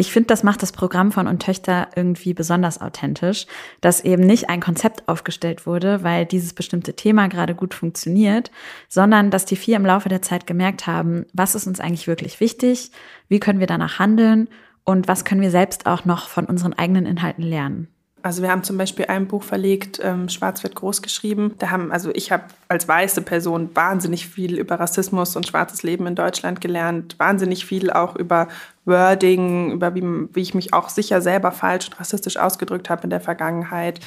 Ich 0.00 0.12
finde, 0.12 0.28
das 0.28 0.42
macht 0.42 0.62
das 0.62 0.72
Programm 0.72 1.12
von 1.12 1.26
und 1.26 1.42
Töchter 1.42 1.88
irgendwie 1.94 2.32
besonders 2.32 2.80
authentisch, 2.80 3.46
dass 3.82 4.02
eben 4.02 4.22
nicht 4.22 4.48
ein 4.48 4.62
Konzept 4.62 5.06
aufgestellt 5.10 5.66
wurde, 5.66 6.02
weil 6.02 6.24
dieses 6.24 6.54
bestimmte 6.54 6.96
Thema 6.96 7.28
gerade 7.28 7.54
gut 7.54 7.74
funktioniert, 7.74 8.50
sondern 8.88 9.30
dass 9.30 9.44
die 9.44 9.56
vier 9.56 9.76
im 9.76 9.84
Laufe 9.84 10.08
der 10.08 10.22
Zeit 10.22 10.46
gemerkt 10.46 10.86
haben, 10.86 11.26
was 11.34 11.54
ist 11.54 11.66
uns 11.66 11.80
eigentlich 11.80 12.06
wirklich 12.06 12.40
wichtig, 12.40 12.92
wie 13.28 13.40
können 13.40 13.60
wir 13.60 13.66
danach 13.66 13.98
handeln 13.98 14.48
und 14.84 15.06
was 15.06 15.26
können 15.26 15.42
wir 15.42 15.50
selbst 15.50 15.84
auch 15.84 16.06
noch 16.06 16.30
von 16.30 16.46
unseren 16.46 16.72
eigenen 16.72 17.04
Inhalten 17.04 17.42
lernen. 17.44 17.88
Also 18.22 18.42
wir 18.42 18.50
haben 18.50 18.62
zum 18.62 18.76
Beispiel 18.76 19.06
ein 19.06 19.26
Buch 19.26 19.42
verlegt, 19.42 20.00
ähm, 20.02 20.28
Schwarz 20.28 20.62
wird 20.62 20.74
groß 20.74 21.02
geschrieben. 21.02 21.54
Da 21.58 21.70
haben, 21.70 21.90
also 21.90 22.10
ich 22.14 22.32
habe 22.32 22.44
als 22.68 22.86
weiße 22.86 23.22
Person 23.22 23.70
wahnsinnig 23.74 24.28
viel 24.28 24.58
über 24.58 24.78
Rassismus 24.78 25.36
und 25.36 25.46
schwarzes 25.46 25.82
Leben 25.82 26.06
in 26.06 26.14
Deutschland 26.14 26.60
gelernt, 26.60 27.16
wahnsinnig 27.18 27.64
viel 27.64 27.90
auch 27.90 28.16
über 28.16 28.48
Wording, 28.84 29.72
über 29.72 29.94
wie, 29.94 30.02
wie 30.02 30.40
ich 30.40 30.54
mich 30.54 30.74
auch 30.74 30.88
sicher 30.88 31.20
selber 31.22 31.52
falsch 31.52 31.88
und 31.88 32.00
rassistisch 32.00 32.36
ausgedrückt 32.36 32.90
habe 32.90 33.04
in 33.04 33.10
der 33.10 33.20
Vergangenheit. 33.20 34.00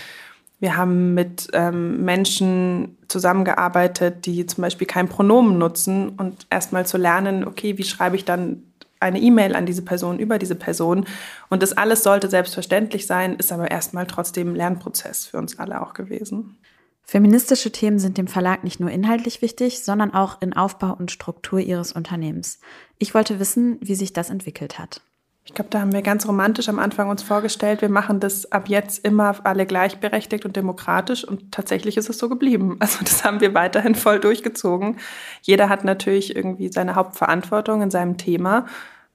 Wir 0.59 0.77
haben 0.77 1.13
mit 1.13 1.49
ähm, 1.53 2.05
Menschen 2.05 2.97
zusammengearbeitet, 3.07 4.25
die 4.25 4.45
zum 4.45 4.61
Beispiel 4.61 4.87
kein 4.87 5.09
Pronomen 5.09 5.57
nutzen 5.57 6.09
und 6.09 6.47
erstmal 6.49 6.85
zu 6.85 6.97
lernen, 6.97 7.45
okay, 7.45 7.77
wie 7.77 7.83
schreibe 7.83 8.15
ich 8.15 8.25
dann 8.25 8.63
eine 9.03 9.19
E-Mail 9.19 9.55
an 9.55 9.65
diese 9.65 9.83
Person 9.83 10.19
über 10.19 10.39
diese 10.39 10.55
Person. 10.55 11.05
Und 11.49 11.61
das 11.61 11.73
alles 11.73 12.03
sollte 12.03 12.29
selbstverständlich 12.29 13.05
sein, 13.05 13.35
ist 13.35 13.51
aber 13.51 13.69
erstmal 13.69 14.07
trotzdem 14.07 14.49
ein 14.49 14.55
Lernprozess 14.55 15.25
für 15.27 15.37
uns 15.37 15.59
alle 15.59 15.81
auch 15.81 15.93
gewesen. 15.93 16.57
Feministische 17.05 17.71
Themen 17.71 17.99
sind 17.99 18.17
dem 18.17 18.27
Verlag 18.27 18.63
nicht 18.63 18.79
nur 18.79 18.89
inhaltlich 18.89 19.41
wichtig, 19.41 19.83
sondern 19.83 20.13
auch 20.13 20.41
in 20.41 20.53
Aufbau 20.53 20.93
und 20.93 21.11
Struktur 21.11 21.59
ihres 21.59 21.91
Unternehmens. 21.91 22.59
Ich 22.97 23.13
wollte 23.13 23.39
wissen, 23.39 23.77
wie 23.81 23.95
sich 23.95 24.13
das 24.13 24.29
entwickelt 24.29 24.79
hat. 24.79 25.01
Ich 25.45 25.53
glaube, 25.53 25.69
da 25.69 25.81
haben 25.81 25.91
wir 25.91 26.01
ganz 26.01 26.25
romantisch 26.25 26.69
am 26.69 26.79
Anfang 26.79 27.09
uns 27.09 27.21
vorgestellt, 27.21 27.81
wir 27.81 27.89
machen 27.89 28.21
das 28.21 28.49
ab 28.53 28.69
jetzt 28.69 29.03
immer 29.05 29.35
alle 29.43 29.65
gleichberechtigt 29.65 30.45
und 30.45 30.55
demokratisch 30.55 31.25
und 31.25 31.51
tatsächlich 31.51 31.97
ist 31.97 32.09
es 32.09 32.17
so 32.17 32.29
geblieben. 32.29 32.77
Also 32.83 32.99
das 33.03 33.25
haben 33.25 33.41
wir 33.41 33.53
weiterhin 33.53 33.95
voll 33.95 34.19
durchgezogen. 34.21 34.97
Jeder 35.41 35.67
hat 35.67 35.83
natürlich 35.83 36.35
irgendwie 36.35 36.71
seine 36.71 36.95
Hauptverantwortung 36.95 37.81
in 37.81 37.91
seinem 37.91 38.17
Thema 38.17 38.67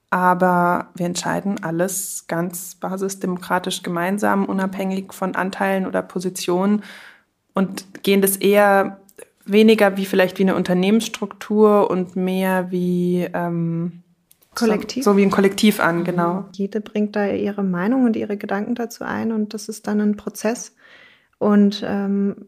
aber 0.09 0.89
wir 0.95 1.05
entscheiden 1.05 1.63
alles 1.63 2.25
ganz 2.27 2.75
basisdemokratisch 2.75 3.83
gemeinsam, 3.83 4.45
unabhängig 4.45 5.13
von 5.13 5.35
Anteilen 5.35 5.85
oder 5.85 6.01
Positionen 6.01 6.83
und 7.53 8.03
gehen 8.03 8.21
das 8.21 8.37
eher 8.37 8.99
weniger 9.45 9.97
wie 9.97 10.05
vielleicht 10.05 10.39
wie 10.39 10.43
eine 10.43 10.55
Unternehmensstruktur 10.55 11.89
und 11.89 12.15
mehr 12.15 12.71
wie 12.71 13.27
ähm, 13.33 14.03
Kollektiv. 14.55 15.03
So, 15.03 15.11
so, 15.11 15.17
wie 15.17 15.23
ein 15.23 15.31
Kollektiv 15.31 15.79
an, 15.79 16.03
genau. 16.03 16.45
Jede 16.53 16.81
bringt 16.81 17.15
da 17.15 17.27
ihre 17.27 17.63
Meinung 17.63 18.05
und 18.05 18.15
ihre 18.15 18.35
Gedanken 18.37 18.75
dazu 18.75 19.03
ein 19.03 19.31
und 19.31 19.53
das 19.53 19.69
ist 19.69 19.87
dann 19.87 20.01
ein 20.01 20.17
Prozess. 20.17 20.75
Und 21.37 21.83
ähm, 21.87 22.47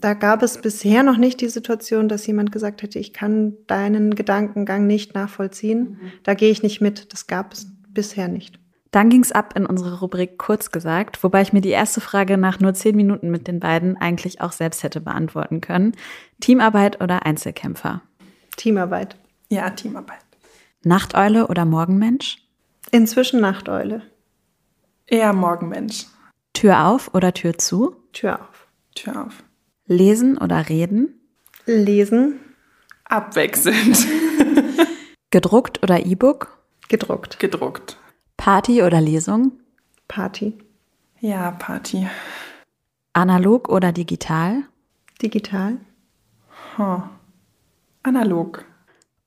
da 0.00 0.14
gab 0.14 0.42
es 0.42 0.58
bisher 0.58 1.02
noch 1.02 1.18
nicht 1.18 1.40
die 1.40 1.48
Situation, 1.48 2.08
dass 2.08 2.26
jemand 2.26 2.50
gesagt 2.50 2.82
hätte, 2.82 2.98
ich 2.98 3.12
kann 3.12 3.54
deinen 3.66 4.14
Gedankengang 4.14 4.86
nicht 4.86 5.14
nachvollziehen. 5.14 5.98
Mhm. 6.00 6.12
Da 6.22 6.34
gehe 6.34 6.50
ich 6.50 6.62
nicht 6.62 6.80
mit. 6.80 7.12
Das 7.12 7.26
gab 7.26 7.52
es 7.52 7.66
bisher 7.88 8.28
nicht. 8.28 8.58
Dann 8.90 9.08
ging's 9.08 9.32
ab 9.32 9.54
in 9.56 9.64
unsere 9.64 10.00
Rubrik 10.00 10.38
Kurz 10.38 10.70
gesagt, 10.70 11.22
wobei 11.22 11.42
ich 11.42 11.52
mir 11.52 11.62
die 11.62 11.70
erste 11.70 12.00
Frage 12.00 12.36
nach 12.36 12.60
nur 12.60 12.74
zehn 12.74 12.94
Minuten 12.94 13.30
mit 13.30 13.48
den 13.48 13.60
beiden 13.60 13.96
eigentlich 13.96 14.40
auch 14.40 14.52
selbst 14.52 14.82
hätte 14.82 15.00
beantworten 15.00 15.60
können. 15.60 15.92
Teamarbeit 16.40 17.00
oder 17.02 17.24
Einzelkämpfer? 17.24 18.02
Teamarbeit. 18.56 19.16
Ja, 19.48 19.70
Teamarbeit. 19.70 20.18
Nachteule 20.84 21.46
oder 21.46 21.64
Morgenmensch? 21.64 22.38
Inzwischen 22.90 23.40
Nachteule. 23.40 24.02
Eher 25.06 25.32
Morgenmensch. 25.32 26.06
Tür 26.52 26.86
auf 26.86 27.14
oder 27.14 27.32
Tür 27.32 27.56
zu? 27.56 27.96
Tür 28.12 28.40
auf. 28.40 28.66
Tür 28.94 29.26
auf. 29.26 29.42
Lesen 29.92 30.38
oder 30.38 30.68
reden? 30.68 31.20
Lesen. 31.66 32.40
Abwechselnd. 33.04 34.06
Gedruckt 35.30 35.82
oder 35.82 36.04
E-Book? 36.04 36.58
Gedruckt. 36.88 37.38
Gedruckt. 37.38 37.96
Party 38.36 38.82
oder 38.82 39.00
Lesung? 39.00 39.52
Party. 40.08 40.58
Ja, 41.20 41.52
Party. 41.52 42.08
Analog 43.12 43.68
oder 43.68 43.92
digital? 43.92 44.64
Digital. 45.20 45.78
Huh. 46.76 47.02
Analog. 48.02 48.64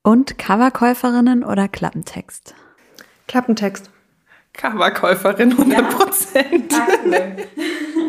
Und 0.03 0.37
Coverkäuferinnen 0.37 1.43
oder 1.43 1.67
Klappentext? 1.67 2.53
Klappentext. 3.27 3.89
Coverkäuferin 4.53 5.51
100 5.51 5.89
Prozent. 5.89 6.73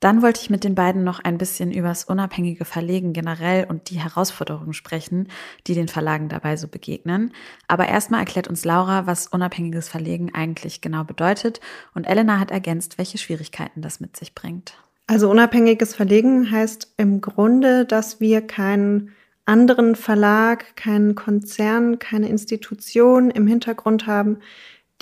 Dann 0.00 0.22
wollte 0.22 0.40
ich 0.40 0.48
mit 0.48 0.64
den 0.64 0.74
beiden 0.74 1.04
noch 1.04 1.20
ein 1.20 1.36
bisschen 1.36 1.70
übers 1.70 2.04
unabhängige 2.04 2.64
Verlegen 2.64 3.12
generell 3.12 3.66
und 3.68 3.90
die 3.90 4.00
Herausforderungen 4.00 4.72
sprechen, 4.72 5.28
die 5.66 5.74
den 5.74 5.88
Verlagen 5.88 6.30
dabei 6.30 6.56
so 6.56 6.68
begegnen. 6.68 7.32
Aber 7.68 7.86
erstmal 7.86 8.20
erklärt 8.20 8.48
uns 8.48 8.64
Laura, 8.64 9.06
was 9.06 9.26
unabhängiges 9.26 9.90
Verlegen 9.90 10.34
eigentlich 10.34 10.80
genau 10.80 11.04
bedeutet 11.04 11.60
und 11.94 12.04
Elena 12.04 12.40
hat 12.40 12.50
ergänzt, 12.50 12.96
welche 12.96 13.18
Schwierigkeiten 13.18 13.82
das 13.82 14.00
mit 14.00 14.16
sich 14.16 14.34
bringt. 14.34 14.74
Also 15.06 15.28
unabhängiges 15.30 15.94
Verlegen 15.94 16.50
heißt 16.50 16.94
im 16.96 17.20
Grunde, 17.20 17.84
dass 17.84 18.20
wir 18.20 18.40
keinen 18.40 19.10
anderen 19.44 19.96
Verlag, 19.96 20.76
keinen 20.76 21.14
Konzern, 21.14 21.98
keine 21.98 22.28
Institution 22.28 23.30
im 23.30 23.46
Hintergrund 23.46 24.06
haben, 24.06 24.38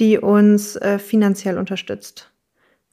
die 0.01 0.19
uns 0.19 0.77
äh, 0.77 0.99
finanziell 0.99 1.59
unterstützt. 1.59 2.33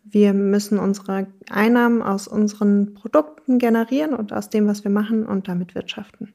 Wir 0.08 0.34
müssen 0.34 0.78
unsere 0.78 1.28
Einnahmen 1.50 2.02
aus 2.02 2.28
unseren 2.28 2.94
Produkten 2.94 3.58
generieren 3.58 4.14
und 4.14 4.32
aus 4.32 4.50
dem, 4.50 4.68
was 4.68 4.84
wir 4.84 4.92
machen 4.92 5.26
und 5.26 5.48
damit 5.48 5.74
wirtschaften. 5.74 6.34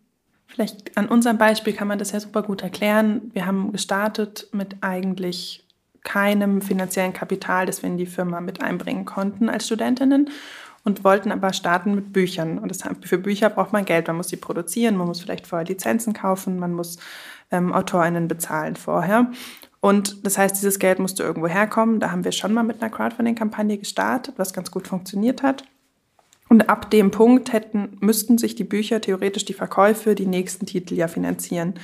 Vielleicht 0.48 0.96
an 0.98 1.06
unserem 1.06 1.38
Beispiel 1.38 1.72
kann 1.72 1.86
man 1.86 1.98
das 1.98 2.10
ja 2.10 2.18
super 2.18 2.42
gut 2.42 2.62
erklären. 2.62 3.30
Wir 3.32 3.46
haben 3.46 3.70
gestartet 3.70 4.48
mit 4.52 4.76
eigentlich 4.80 5.64
keinem 6.02 6.60
finanziellen 6.60 7.12
Kapital, 7.12 7.66
das 7.66 7.82
wir 7.82 7.90
in 7.90 7.98
die 7.98 8.06
Firma 8.06 8.40
mit 8.40 8.60
einbringen 8.60 9.04
konnten 9.04 9.48
als 9.48 9.66
Studentinnen 9.66 10.30
und 10.82 11.04
wollten 11.04 11.30
aber 11.30 11.52
starten 11.52 11.94
mit 11.94 12.12
Büchern. 12.12 12.58
Und 12.58 12.70
das, 12.70 12.82
für 13.02 13.18
Bücher 13.18 13.50
braucht 13.50 13.72
man 13.72 13.84
Geld. 13.84 14.08
Man 14.08 14.16
muss 14.16 14.28
sie 14.28 14.36
produzieren, 14.36 14.96
man 14.96 15.06
muss 15.06 15.20
vielleicht 15.20 15.46
vorher 15.46 15.66
Lizenzen 15.66 16.12
kaufen, 16.12 16.58
man 16.58 16.72
muss 16.72 16.98
ähm, 17.50 17.72
AutorInnen 17.72 18.26
bezahlen 18.28 18.76
vorher. 18.76 19.30
Und 19.80 20.26
das 20.26 20.37
heißt, 20.37 20.56
dieses 20.56 20.78
Geld 20.78 20.99
musste 20.99 21.22
irgendwo 21.22 21.49
herkommen. 21.49 22.00
Da 22.00 22.10
haben 22.10 22.25
wir 22.25 22.32
schon 22.32 22.52
mal 22.52 22.62
mit 22.62 22.82
einer 22.82 22.90
Crowdfunding-Kampagne 22.90 23.78
gestartet, 23.78 24.34
was 24.37 24.52
ganz 24.52 24.70
gut 24.70 24.87
funktioniert 24.87 25.42
hat. 25.42 25.64
Und 26.49 26.68
ab 26.68 26.90
dem 26.90 27.10
Punkt 27.10 27.52
hätten, 27.52 27.96
müssten 28.00 28.37
sich 28.37 28.54
die 28.56 28.64
Bücher 28.64 29.00
theoretisch 29.00 29.44
die 29.44 29.54
Verkäufe, 29.54 30.14
die 30.14 30.26
nächsten 30.26 30.66
Titel 30.66 30.94
ja 30.94 31.08
finanzieren. 31.08 31.75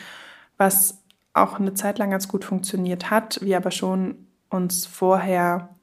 Was 0.58 1.02
auch 1.32 1.58
eine 1.58 1.74
Zeit 1.74 1.98
lang 1.98 2.10
ganz 2.10 2.28
gut 2.28 2.44
funktioniert 2.44 3.10
hat, 3.10 3.38
wir 3.42 3.56
aber 3.56 3.70
schon 3.70 4.26
uns 4.50 4.84
vorher 4.84 5.75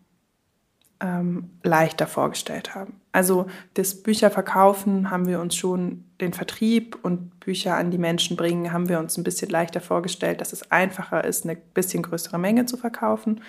ähm, 1.04 1.50
leichter 1.64 2.08
vorgestellt 2.08 2.74
haben. 2.74 2.94
Also 3.12 3.48
das 3.74 4.02
Bücherverkaufen 4.02 5.12
haben 5.12 5.28
wir 5.28 5.42
uns 5.42 5.56
schon, 5.56 6.06
den 6.22 6.32
Vertrieb 6.32 6.98
und 7.04 7.42
Bücher 7.42 7.76
an 7.76 7.92
die 7.92 7.98
Menschen 7.98 8.38
bringen, 8.38 8.72
haben 8.72 8.88
wir 8.88 9.00
uns 9.00 9.18
ein 9.18 9.26
bisschen 9.26 9.50
leichter 9.50 9.82
vorgestellt, 9.82 10.40
dass 10.40 10.54
es 10.54 10.72
einfacher 10.72 11.26
ist, 11.26 11.44
eine 11.44 11.58
bisschen 11.58 12.04
größere 12.04 12.40
Menge 12.40 12.66
zu 12.66 12.78
verkaufen. 12.78 13.42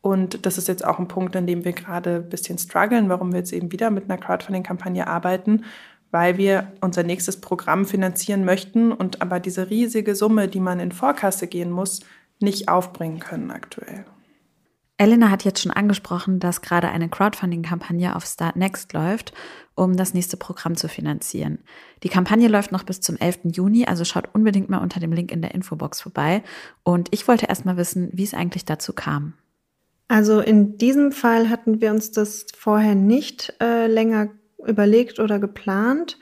Und 0.00 0.46
das 0.46 0.56
ist 0.56 0.68
jetzt 0.68 0.84
auch 0.84 1.00
ein 1.00 1.08
Punkt, 1.08 1.34
an 1.34 1.48
dem 1.48 1.64
wir 1.64 1.72
gerade 1.72 2.16
ein 2.16 2.28
bisschen 2.28 2.56
strugglen, 2.58 3.08
warum 3.08 3.32
wir 3.32 3.40
jetzt 3.40 3.52
eben 3.52 3.72
wieder 3.72 3.90
mit 3.90 4.04
einer 4.04 4.16
Crowdfunding-Kampagne 4.16 5.08
arbeiten, 5.08 5.64
weil 6.12 6.38
wir 6.38 6.72
unser 6.80 7.02
nächstes 7.02 7.40
Programm 7.40 7.84
finanzieren 7.86 8.44
möchten 8.44 8.92
und 8.92 9.20
aber 9.20 9.40
diese 9.40 9.68
riesige 9.68 10.14
Summe, 10.14 10.46
die 10.46 10.60
man 10.60 10.78
in 10.78 10.92
Vorkasse 10.92 11.48
gehen 11.48 11.72
muss, 11.72 12.00
nicht 12.38 12.68
aufbringen 12.68 13.18
können 13.18 13.50
aktuell. 13.50 14.04
Elena 15.00 15.30
hat 15.30 15.44
jetzt 15.44 15.62
schon 15.62 15.70
angesprochen, 15.70 16.40
dass 16.40 16.60
gerade 16.60 16.88
eine 16.88 17.08
Crowdfunding-Kampagne 17.08 18.16
auf 18.16 18.24
Start 18.24 18.56
Next 18.56 18.92
läuft, 18.92 19.32
um 19.76 19.96
das 19.96 20.12
nächste 20.12 20.36
Programm 20.36 20.76
zu 20.76 20.88
finanzieren. 20.88 21.60
Die 22.02 22.08
Kampagne 22.08 22.48
läuft 22.48 22.72
noch 22.72 22.82
bis 22.82 23.00
zum 23.00 23.16
11. 23.16 23.40
Juni, 23.52 23.86
also 23.86 24.04
schaut 24.04 24.28
unbedingt 24.34 24.68
mal 24.68 24.78
unter 24.78 24.98
dem 24.98 25.12
Link 25.12 25.30
in 25.30 25.40
der 25.40 25.54
Infobox 25.54 26.00
vorbei. 26.00 26.42
Und 26.82 27.08
ich 27.12 27.28
wollte 27.28 27.46
erst 27.46 27.64
mal 27.64 27.76
wissen, 27.76 28.10
wie 28.12 28.24
es 28.24 28.34
eigentlich 28.34 28.64
dazu 28.64 28.92
kam. 28.92 29.34
Also 30.08 30.40
in 30.40 30.78
diesem 30.78 31.12
Fall 31.12 31.48
hatten 31.48 31.80
wir 31.80 31.92
uns 31.92 32.10
das 32.10 32.46
vorher 32.56 32.96
nicht 32.96 33.54
äh, 33.60 33.86
länger 33.86 34.30
überlegt 34.66 35.20
oder 35.20 35.38
geplant. 35.38 36.18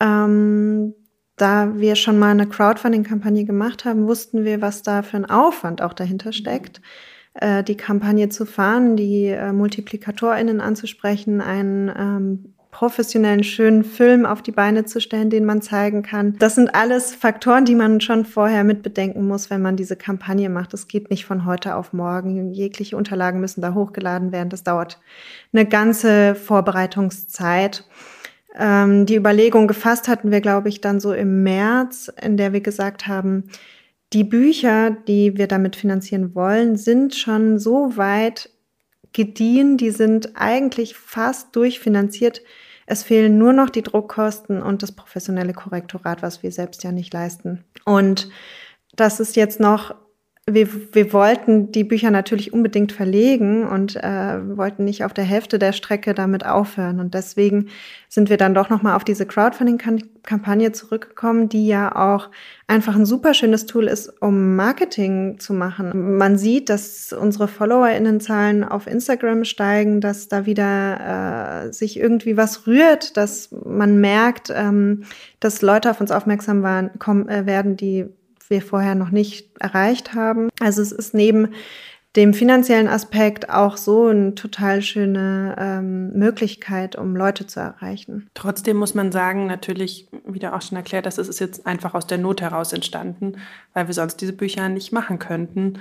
Ähm, 0.00 0.92
da 1.36 1.78
wir 1.78 1.96
schon 1.96 2.18
mal 2.18 2.30
eine 2.32 2.46
Crowdfunding-Kampagne 2.46 3.46
gemacht 3.46 3.86
haben, 3.86 4.06
wussten 4.06 4.44
wir, 4.44 4.60
was 4.60 4.82
da 4.82 5.02
für 5.02 5.16
ein 5.16 5.30
Aufwand 5.30 5.80
auch 5.80 5.94
dahinter 5.94 6.34
steckt. 6.34 6.80
Mhm 6.80 7.15
äh, 7.40 7.62
die 7.62 7.76
Kampagne 7.76 8.28
zu 8.28 8.46
fahren, 8.46 8.96
die 8.96 9.26
äh, 9.26 9.52
MultiplikatorInnen 9.52 10.60
anzusprechen, 10.60 11.40
einen 11.40 11.90
ähm, 11.96 12.54
professionellen, 12.70 13.42
schönen 13.42 13.84
Film 13.84 14.26
auf 14.26 14.42
die 14.42 14.52
Beine 14.52 14.84
zu 14.84 15.00
stellen, 15.00 15.30
den 15.30 15.46
man 15.46 15.62
zeigen 15.62 16.02
kann. 16.02 16.36
Das 16.38 16.56
sind 16.56 16.74
alles 16.74 17.14
Faktoren, 17.14 17.64
die 17.64 17.74
man 17.74 18.02
schon 18.02 18.26
vorher 18.26 18.64
mit 18.64 18.82
bedenken 18.82 19.26
muss, 19.26 19.48
wenn 19.48 19.62
man 19.62 19.76
diese 19.76 19.96
Kampagne 19.96 20.50
macht. 20.50 20.74
Es 20.74 20.86
geht 20.86 21.08
nicht 21.08 21.24
von 21.24 21.46
heute 21.46 21.74
auf 21.74 21.94
morgen. 21.94 22.52
Jegliche 22.52 22.98
Unterlagen 22.98 23.40
müssen 23.40 23.62
da 23.62 23.72
hochgeladen 23.72 24.30
werden. 24.30 24.50
Das 24.50 24.62
dauert 24.62 25.00
eine 25.54 25.64
ganze 25.64 26.34
Vorbereitungszeit. 26.34 27.84
Ähm, 28.54 29.06
die 29.06 29.16
Überlegung 29.16 29.68
gefasst 29.68 30.06
hatten 30.06 30.30
wir, 30.30 30.42
glaube 30.42 30.68
ich, 30.68 30.82
dann 30.82 31.00
so 31.00 31.14
im 31.14 31.42
März, 31.42 32.12
in 32.20 32.36
der 32.36 32.52
wir 32.52 32.60
gesagt 32.60 33.06
haben, 33.06 33.44
die 34.16 34.24
Bücher, 34.24 34.92
die 34.92 35.36
wir 35.36 35.46
damit 35.46 35.76
finanzieren 35.76 36.34
wollen, 36.34 36.78
sind 36.78 37.14
schon 37.14 37.58
so 37.58 37.98
weit 37.98 38.48
gediehen, 39.12 39.76
die 39.76 39.90
sind 39.90 40.30
eigentlich 40.36 40.94
fast 40.96 41.54
durchfinanziert. 41.54 42.40
Es 42.86 43.02
fehlen 43.02 43.36
nur 43.36 43.52
noch 43.52 43.68
die 43.68 43.82
Druckkosten 43.82 44.62
und 44.62 44.82
das 44.82 44.92
professionelle 44.92 45.52
Korrektorat, 45.52 46.22
was 46.22 46.42
wir 46.42 46.50
selbst 46.50 46.82
ja 46.82 46.92
nicht 46.92 47.12
leisten. 47.12 47.64
Und 47.84 48.30
das 48.94 49.20
ist 49.20 49.36
jetzt 49.36 49.60
noch 49.60 49.94
wir, 50.48 50.68
wir 50.94 51.12
wollten 51.12 51.72
die 51.72 51.82
Bücher 51.82 52.12
natürlich 52.12 52.52
unbedingt 52.52 52.92
verlegen 52.92 53.66
und 53.66 53.96
äh, 53.96 54.56
wollten 54.56 54.84
nicht 54.84 55.04
auf 55.04 55.12
der 55.12 55.24
Hälfte 55.24 55.58
der 55.58 55.72
Strecke 55.72 56.14
damit 56.14 56.46
aufhören. 56.46 57.00
Und 57.00 57.14
deswegen 57.14 57.66
sind 58.08 58.30
wir 58.30 58.36
dann 58.36 58.54
doch 58.54 58.70
nochmal 58.70 58.94
auf 58.94 59.02
diese 59.02 59.26
Crowdfunding-Kampagne 59.26 60.70
zurückgekommen, 60.70 61.48
die 61.48 61.66
ja 61.66 61.96
auch 61.96 62.30
einfach 62.68 62.94
ein 62.94 63.06
super 63.06 63.34
schönes 63.34 63.66
Tool 63.66 63.88
ist, 63.88 64.22
um 64.22 64.54
Marketing 64.54 65.40
zu 65.40 65.52
machen. 65.52 66.16
Man 66.16 66.38
sieht, 66.38 66.68
dass 66.68 67.12
unsere 67.12 67.48
FollowerInnenzahlen 67.48 68.62
auf 68.62 68.86
Instagram 68.86 69.44
steigen, 69.44 70.00
dass 70.00 70.28
da 70.28 70.46
wieder 70.46 71.64
äh, 71.66 71.72
sich 71.72 71.98
irgendwie 71.98 72.36
was 72.36 72.68
rührt, 72.68 73.16
dass 73.16 73.50
man 73.64 74.00
merkt, 74.00 74.52
ähm, 74.54 75.02
dass 75.40 75.60
Leute 75.60 75.90
auf 75.90 76.00
uns 76.00 76.12
aufmerksam 76.12 76.62
waren, 76.62 76.96
kommen, 77.00 77.28
äh, 77.28 77.46
werden, 77.46 77.76
die 77.76 78.06
wir 78.50 78.62
vorher 78.62 78.94
noch 78.94 79.10
nicht 79.10 79.50
erreicht 79.60 80.14
haben. 80.14 80.48
Also 80.60 80.82
es 80.82 80.92
ist 80.92 81.14
neben 81.14 81.48
dem 82.16 82.32
finanziellen 82.32 82.88
Aspekt 82.88 83.50
auch 83.50 83.76
so 83.76 84.06
eine 84.06 84.34
total 84.34 84.80
schöne 84.80 85.54
ähm, 85.58 86.12
Möglichkeit, 86.14 86.96
um 86.96 87.14
Leute 87.14 87.46
zu 87.46 87.60
erreichen. 87.60 88.28
Trotzdem 88.32 88.78
muss 88.78 88.94
man 88.94 89.12
sagen, 89.12 89.46
natürlich, 89.46 90.08
wie 90.26 90.38
du 90.38 90.52
auch 90.52 90.62
schon 90.62 90.76
erklärt 90.76 91.06
hast, 91.06 91.18
es 91.18 91.28
ist 91.28 91.40
jetzt 91.40 91.66
einfach 91.66 91.94
aus 91.94 92.06
der 92.06 92.18
Not 92.18 92.40
heraus 92.40 92.72
entstanden, 92.72 93.36
weil 93.74 93.86
wir 93.86 93.94
sonst 93.94 94.16
diese 94.16 94.32
Bücher 94.32 94.70
nicht 94.70 94.92
machen 94.92 95.18
könnten 95.18 95.78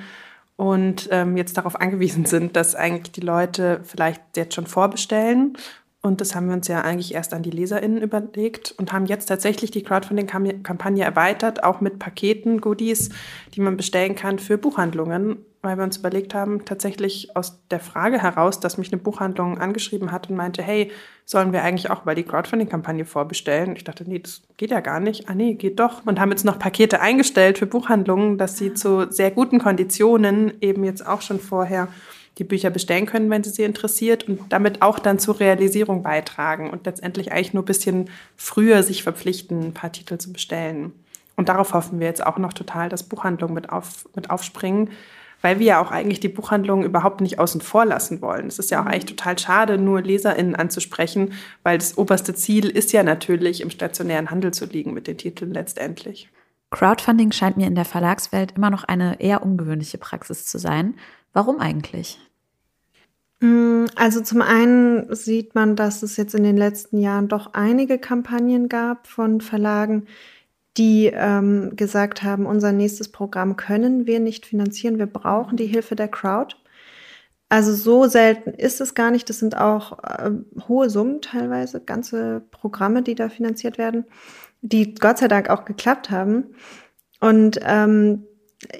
und 0.57 1.07
ähm, 1.11 1.37
jetzt 1.37 1.57
darauf 1.57 1.79
angewiesen 1.79 2.25
sind, 2.25 2.57
dass 2.57 2.75
eigentlich 2.75 3.13
die 3.13 3.21
Leute 3.21 3.79
vielleicht 3.83 4.21
jetzt 4.35 4.55
schon 4.55 4.67
vorbestellen 4.67 5.57
und 6.05 6.21
das 6.21 6.35
haben 6.35 6.47
wir 6.47 6.53
uns 6.53 6.67
ja 6.67 6.81
eigentlich 6.81 7.15
erst 7.15 7.33
an 7.33 7.41
die 7.41 7.49
LeserInnen 7.49 7.99
überlegt 7.99 8.75
und 8.77 8.93
haben 8.93 9.07
jetzt 9.07 9.25
tatsächlich 9.25 9.71
die 9.71 9.81
Crowdfunding-Kampagne 9.81 11.03
erweitert, 11.03 11.63
auch 11.63 11.81
mit 11.81 11.97
Paketen, 11.97 12.61
Goodies, 12.61 13.09
die 13.55 13.61
man 13.61 13.75
bestellen 13.75 14.13
kann 14.13 14.37
für 14.37 14.59
Buchhandlungen, 14.59 15.37
weil 15.63 15.77
wir 15.77 15.83
uns 15.83 15.97
überlegt 15.97 16.35
haben, 16.35 16.63
tatsächlich 16.63 17.35
aus 17.35 17.59
der 17.71 17.79
Frage 17.79 18.21
heraus, 18.21 18.59
dass 18.59 18.77
mich 18.77 18.93
eine 18.93 19.01
Buchhandlung 19.01 19.57
angeschrieben 19.57 20.11
hat 20.11 20.29
und 20.29 20.35
meinte, 20.35 20.61
hey, 20.61 20.91
sollen 21.25 21.53
wir 21.53 21.63
eigentlich 21.63 21.89
auch 21.89 22.01
bei 22.01 22.13
die 22.13 22.21
Crowdfunding-Kampagne 22.21 23.05
vorbestellen? 23.05 23.75
Ich 23.75 23.83
dachte, 23.83 24.07
nee, 24.07 24.19
das 24.19 24.43
geht 24.57 24.69
ja 24.69 24.81
gar 24.81 24.99
nicht. 24.99 25.27
Ah 25.27 25.33
nee, 25.33 25.55
geht 25.55 25.79
doch. 25.79 26.05
Und 26.05 26.19
haben 26.19 26.29
jetzt 26.29 26.45
noch 26.45 26.59
Pakete 26.59 27.01
eingestellt 27.01 27.57
für 27.57 27.65
Buchhandlungen, 27.65 28.37
dass 28.37 28.59
sie 28.59 28.75
zu 28.75 29.11
sehr 29.11 29.31
guten 29.31 29.57
Konditionen 29.57 30.53
eben 30.61 30.83
jetzt 30.83 31.07
auch 31.07 31.21
schon 31.21 31.39
vorher 31.39 31.87
die 32.37 32.43
Bücher 32.43 32.69
bestellen 32.69 33.05
können, 33.05 33.29
wenn 33.29 33.43
sie 33.43 33.49
sie 33.49 33.63
interessiert 33.63 34.27
und 34.27 34.51
damit 34.51 34.81
auch 34.81 34.99
dann 34.99 35.19
zur 35.19 35.39
Realisierung 35.39 36.03
beitragen 36.03 36.69
und 36.69 36.85
letztendlich 36.85 37.31
eigentlich 37.31 37.53
nur 37.53 37.63
ein 37.63 37.67
bisschen 37.67 38.09
früher 38.35 38.83
sich 38.83 39.03
verpflichten, 39.03 39.67
ein 39.67 39.73
paar 39.73 39.91
Titel 39.91 40.17
zu 40.17 40.33
bestellen. 40.33 40.93
Und 41.37 41.49
darauf 41.49 41.73
hoffen 41.73 41.99
wir 41.99 42.07
jetzt 42.07 42.25
auch 42.25 42.37
noch 42.37 42.53
total, 42.53 42.89
dass 42.89 43.03
Buchhandlungen 43.03 43.55
mit, 43.55 43.69
auf, 43.69 44.07
mit 44.15 44.29
aufspringen, 44.29 44.89
weil 45.41 45.59
wir 45.59 45.65
ja 45.65 45.81
auch 45.81 45.91
eigentlich 45.91 46.19
die 46.19 46.29
Buchhandlungen 46.29 46.85
überhaupt 46.85 47.21
nicht 47.21 47.39
außen 47.39 47.61
vor 47.61 47.85
lassen 47.85 48.21
wollen. 48.21 48.47
Es 48.47 48.59
ist 48.59 48.71
ja 48.71 48.81
auch 48.81 48.85
eigentlich 48.85 49.05
total 49.05 49.37
schade, 49.37 49.77
nur 49.77 50.01
LeserInnen 50.01 50.55
anzusprechen, 50.55 51.33
weil 51.63 51.77
das 51.77 51.97
oberste 51.97 52.33
Ziel 52.33 52.69
ist 52.69 52.93
ja 52.93 53.03
natürlich, 53.03 53.61
im 53.61 53.69
stationären 53.69 54.31
Handel 54.31 54.53
zu 54.53 54.65
liegen 54.65 54.93
mit 54.93 55.07
den 55.07 55.17
Titeln 55.17 55.53
letztendlich. 55.53 56.29
Crowdfunding 56.71 57.31
scheint 57.31 57.57
mir 57.57 57.67
in 57.67 57.75
der 57.75 57.85
Verlagswelt 57.85 58.53
immer 58.57 58.69
noch 58.69 58.83
eine 58.83 59.21
eher 59.21 59.43
ungewöhnliche 59.43 59.97
Praxis 59.97 60.45
zu 60.45 60.57
sein. 60.57 60.95
Warum 61.35 61.59
eigentlich? 61.59 62.17
Mm, 63.41 63.87
also 63.95 64.21
zum 64.21 64.41
einen 64.41 65.13
sieht 65.13 65.53
man, 65.53 65.75
dass 65.75 66.01
es 66.01 66.15
jetzt 66.15 66.33
in 66.33 66.43
den 66.43 66.55
letzten 66.55 66.97
Jahren 66.97 67.27
doch 67.27 67.53
einige 67.53 67.99
Kampagnen 67.99 68.69
gab 68.69 69.05
von 69.05 69.41
Verlagen, 69.41 70.07
die 70.77 71.11
ähm, 71.13 71.75
gesagt 71.75 72.23
haben, 72.23 72.45
unser 72.45 72.71
nächstes 72.71 73.09
Programm 73.09 73.57
können 73.57 74.07
wir 74.07 74.21
nicht 74.21 74.45
finanzieren, 74.45 74.97
wir 74.97 75.07
brauchen 75.07 75.57
die 75.57 75.67
Hilfe 75.67 75.97
der 75.97 76.07
Crowd. 76.07 76.55
Also 77.49 77.73
so 77.73 78.07
selten 78.07 78.51
ist 78.51 78.79
es 78.79 78.95
gar 78.95 79.11
nicht. 79.11 79.29
Das 79.29 79.39
sind 79.39 79.57
auch 79.57 79.99
äh, 80.03 80.31
hohe 80.69 80.89
Summen 80.89 81.21
teilweise, 81.21 81.81
ganze 81.81 82.43
Programme, 82.49 83.01
die 83.03 83.13
da 83.13 83.27
finanziert 83.27 83.77
werden, 83.77 84.05
die 84.61 84.95
Gott 84.95 85.17
sei 85.17 85.27
Dank 85.27 85.49
auch 85.49 85.65
geklappt 85.65 86.09
haben. 86.11 86.55
Und 87.19 87.59
ähm, 87.61 88.23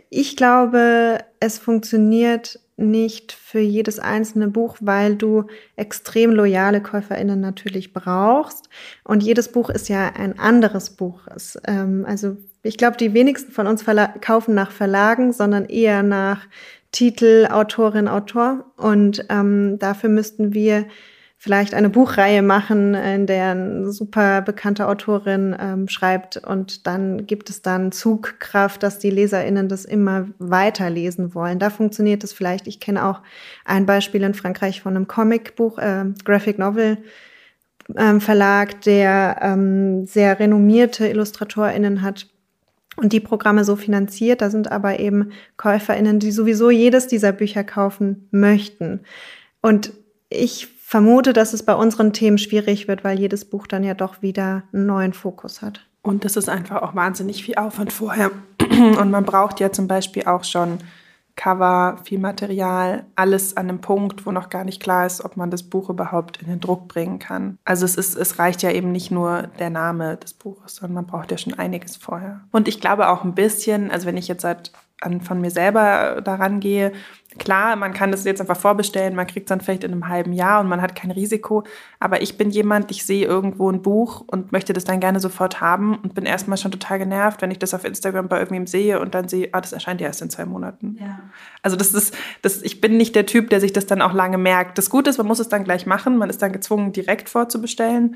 ich 0.10 0.38
glaube, 0.38 1.20
es 1.46 1.60
funktioniert 1.60 2.60
nicht 2.76 3.32
für 3.32 3.60
jedes 3.60 4.00
einzelne 4.00 4.48
Buch, 4.48 4.78
weil 4.82 5.16
du 5.16 5.46
extrem 5.76 6.32
loyale 6.32 6.82
KäuferInnen 6.82 7.40
natürlich 7.40 7.94
brauchst. 7.94 8.68
Und 9.04 9.24
jedes 9.24 9.52
Buch 9.52 9.70
ist 9.70 9.88
ja 9.88 10.12
ein 10.16 10.40
anderes 10.40 10.90
Buch. 10.90 11.28
Es, 11.34 11.58
ähm, 11.68 12.04
also 12.08 12.36
ich 12.64 12.78
glaube, 12.78 12.98
die 12.98 13.14
wenigsten 13.14 13.52
von 13.52 13.68
uns 13.68 13.86
kaufen 14.22 14.56
nach 14.56 14.72
Verlagen, 14.72 15.32
sondern 15.32 15.66
eher 15.66 16.02
nach 16.02 16.48
Titel, 16.92 17.48
Autorin, 17.50 18.08
Autor. 18.08 18.66
Und 18.76 19.24
ähm, 19.30 19.78
dafür 19.78 20.10
müssten 20.10 20.54
wir 20.54 20.88
vielleicht 21.46 21.76
eine 21.76 21.92
Buchreihe 21.92 22.42
machen, 22.42 22.96
in 22.96 23.28
der 23.28 23.52
eine 23.52 23.92
super 23.92 24.42
bekannte 24.42 24.88
Autorin 24.88 25.56
ähm, 25.60 25.88
schreibt 25.88 26.38
und 26.38 26.88
dann 26.88 27.28
gibt 27.28 27.52
es 27.52 27.62
dann 27.62 27.92
Zugkraft, 27.92 28.82
dass 28.82 28.98
die 28.98 29.12
LeserInnen 29.12 29.70
das 29.70 29.86
immer 29.86 30.26
weiterlesen 30.40 31.36
wollen. 31.36 31.60
Da 31.60 31.70
funktioniert 31.70 32.24
es 32.24 32.34
vielleicht. 32.34 32.66
Ich 32.66 32.80
kenne 32.80 33.06
auch 33.06 33.22
ein 33.64 33.86
Beispiel 33.86 34.24
in 34.24 34.34
Frankreich 34.34 34.82
von 34.82 34.96
einem 34.96 35.08
Comicbuch, 35.08 35.78
äh, 35.78 36.06
Graphic 36.24 36.58
Novel 36.58 36.98
ähm, 37.96 38.22
Verlag, 38.22 38.82
der 38.82 39.38
ähm, 39.44 40.08
sehr 40.08 40.40
renommierte 40.40 41.08
IllustratorInnen 41.08 42.02
hat 42.02 42.26
und 42.96 43.14
die 43.14 43.20
Programme 43.20 43.66
so 43.66 43.76
finanziert. 43.76 44.42
Da 44.42 44.50
sind 44.50 44.72
aber 44.72 45.00
eben 45.00 45.32
KäuferInnen, 45.58 46.18
die 46.18 46.32
sowieso 46.32 46.72
jedes 46.72 47.06
dieser 47.06 47.34
Bücher 47.34 47.64
kaufen 47.64 48.30
möchten. 48.32 49.02
Und 49.62 49.94
ich 50.30 50.75
vermute, 50.88 51.34
dass 51.34 51.54
es 51.54 51.64
bei 51.64 51.74
unseren 51.74 52.14
Themen 52.14 52.38
schwierig 52.38 52.88
wird, 52.88 53.04
weil 53.04 53.18
jedes 53.18 53.44
Buch 53.44 53.66
dann 53.66 53.84
ja 53.84 53.96
doch 53.96 54.22
wieder 54.22 54.64
einen 54.72 54.86
neuen 54.86 55.14
Fokus 55.14 55.64
hat. 55.64 55.88
Und 56.04 56.24
das 56.26 56.38
ist 56.38 56.48
einfach 56.48 56.84
auch 56.84 56.94
wahnsinnig 56.94 57.44
viel 57.44 57.56
Aufwand 57.56 57.92
vorher. 57.92 58.30
Und 58.62 59.10
man 59.10 59.26
braucht 59.26 59.60
ja 59.60 59.72
zum 59.72 59.88
Beispiel 59.88 60.26
auch 60.26 60.44
schon 60.44 60.78
Cover, 61.36 61.98
viel 62.04 62.20
Material, 62.20 63.06
alles 63.16 63.58
an 63.58 63.68
einem 63.68 63.82
Punkt, 63.82 64.28
wo 64.28 64.32
noch 64.32 64.52
gar 64.52 64.64
nicht 64.64 64.80
klar 64.80 65.08
ist, 65.08 65.26
ob 65.26 65.38
man 65.38 65.50
das 65.50 65.64
Buch 65.64 65.90
überhaupt 65.90 66.40
in 66.44 66.50
den 66.50 66.60
Druck 66.60 66.88
bringen 66.88 67.18
kann. 67.18 67.58
Also 67.66 67.84
es, 67.84 67.96
ist, 67.96 68.16
es 68.16 68.38
reicht 68.38 68.62
ja 68.62 68.70
eben 68.70 68.92
nicht 68.92 69.10
nur 69.10 69.48
der 69.58 69.72
Name 69.72 70.18
des 70.18 70.34
Buches, 70.34 70.76
sondern 70.76 70.94
man 70.94 71.08
braucht 71.08 71.32
ja 71.32 71.40
schon 71.40 71.56
einiges 71.56 71.98
vorher. 71.98 72.42
Und 72.52 72.68
ich 72.68 72.80
glaube 72.80 73.10
auch 73.10 73.24
ein 73.24 73.34
bisschen, 73.34 73.90
also 73.90 74.06
wenn 74.06 74.18
ich 74.18 74.28
jetzt 74.28 74.44
seit 74.44 74.72
an, 75.02 75.22
von 75.22 75.42
mir 75.42 75.52
selber 75.52 76.22
daran 76.24 76.60
gehe. 76.60 76.92
Klar, 77.38 77.76
man 77.76 77.94
kann 77.94 78.12
das 78.12 78.24
jetzt 78.24 78.40
einfach 78.40 78.56
vorbestellen, 78.56 79.14
man 79.14 79.28
kriegt 79.28 79.48
es 79.48 79.50
dann 79.50 79.60
vielleicht 79.60 79.84
in 79.84 79.92
einem 79.92 80.08
halben 80.08 80.32
Jahr 80.32 80.62
und 80.62 80.70
man 80.70 80.82
hat 80.82 80.96
kein 80.96 81.12
Risiko. 81.12 81.66
Aber 82.00 82.22
ich 82.22 82.38
bin 82.38 82.50
jemand, 82.50 82.92
ich 82.92 83.06
sehe 83.06 83.26
irgendwo 83.26 83.70
ein 83.70 83.82
Buch 83.82 84.24
und 84.26 84.54
möchte 84.54 84.72
das 84.72 84.86
dann 84.86 85.02
gerne 85.02 85.20
sofort 85.20 85.60
haben 85.60 85.98
und 85.98 86.16
bin 86.16 86.26
erstmal 86.26 86.58
schon 86.58 86.72
total 86.72 86.98
genervt, 86.98 87.42
wenn 87.42 87.52
ich 87.52 87.60
das 87.60 87.74
auf 87.74 87.84
Instagram 87.84 88.30
bei 88.30 88.40
irgendwem 88.40 88.68
sehe 88.68 89.02
und 89.02 89.16
dann 89.16 89.28
sehe, 89.28 89.50
ah, 89.52 89.60
das 89.60 89.74
erscheint 89.74 90.00
ja 90.00 90.08
erst 90.08 90.22
in 90.22 90.30
zwei 90.30 90.46
Monaten. 90.46 90.98
Ja. 91.00 91.20
Also 91.62 91.76
das 91.76 91.94
ist, 91.94 92.16
das, 92.42 92.62
ich 92.62 92.80
bin 92.80 92.96
nicht 92.96 93.16
der 93.16 93.26
Typ, 93.26 93.50
der 93.50 93.60
sich 93.60 93.74
das 93.74 93.86
dann 93.86 94.02
auch 94.02 94.14
lange 94.14 94.38
merkt. 94.38 94.78
Das 94.78 94.90
Gute 94.90 95.10
ist, 95.10 95.18
man 95.18 95.28
muss 95.28 95.40
es 95.40 95.50
dann 95.50 95.66
gleich 95.66 95.86
machen, 95.86 96.18
man 96.18 96.30
ist 96.30 96.42
dann 96.42 96.54
gezwungen, 96.54 96.94
direkt 96.94 97.28
vorzubestellen. 97.28 98.16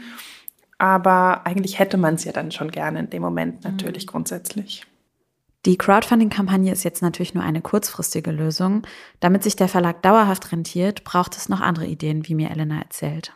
Aber 0.78 1.46
eigentlich 1.46 1.78
hätte 1.78 1.98
man 1.98 2.16
es 2.16 2.24
ja 2.24 2.32
dann 2.32 2.52
schon 2.52 2.72
gerne 2.72 3.00
in 3.00 3.10
dem 3.10 3.22
Moment 3.22 3.66
natürlich 3.66 4.06
mhm. 4.06 4.12
grundsätzlich. 4.12 4.86
Die 5.66 5.78
Crowdfunding-Kampagne 5.78 6.72
ist 6.72 6.84
jetzt 6.84 7.02
natürlich 7.02 7.34
nur 7.34 7.44
eine 7.44 7.62
kurzfristige 7.62 8.32
Lösung. 8.32 8.84
Damit 9.20 9.44
sich 9.44 9.58
der 9.58 9.68
Verlag 9.68 10.02
dauerhaft 10.02 10.52
rentiert, 10.52 11.04
braucht 11.04 11.36
es 11.36 11.50
noch 11.50 11.60
andere 11.60 11.86
Ideen, 11.86 12.28
wie 12.28 12.36
mir 12.36 12.50
Elena 12.50 12.80
erzählt. 12.80 13.34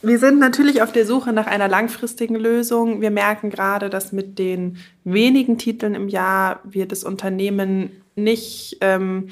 Wir 0.00 0.18
sind 0.18 0.38
natürlich 0.38 0.82
auf 0.82 0.92
der 0.92 1.06
Suche 1.06 1.32
nach 1.32 1.46
einer 1.46 1.66
langfristigen 1.66 2.36
Lösung. 2.36 3.00
Wir 3.00 3.10
merken 3.10 3.50
gerade, 3.50 3.90
dass 3.90 4.12
mit 4.12 4.38
den 4.38 4.76
wenigen 5.02 5.58
Titeln 5.58 5.94
im 5.94 6.08
Jahr 6.08 6.60
wir 6.62 6.86
das 6.86 7.04
Unternehmen 7.04 8.02
nicht 8.14 8.76
ähm, 8.80 9.30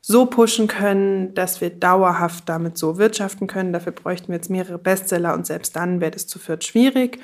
so 0.00 0.26
pushen 0.26 0.68
können, 0.68 1.34
dass 1.34 1.60
wir 1.60 1.70
dauerhaft 1.70 2.48
damit 2.48 2.78
so 2.78 2.98
wirtschaften 2.98 3.46
können. 3.46 3.72
Dafür 3.72 3.92
bräuchten 3.92 4.28
wir 4.28 4.36
jetzt 4.36 4.50
mehrere 4.50 4.78
Bestseller 4.78 5.34
und 5.34 5.46
selbst 5.46 5.74
dann 5.74 6.00
wäre 6.00 6.12
das 6.12 6.26
zu 6.26 6.38
viert 6.38 6.64
schwierig. 6.64 7.18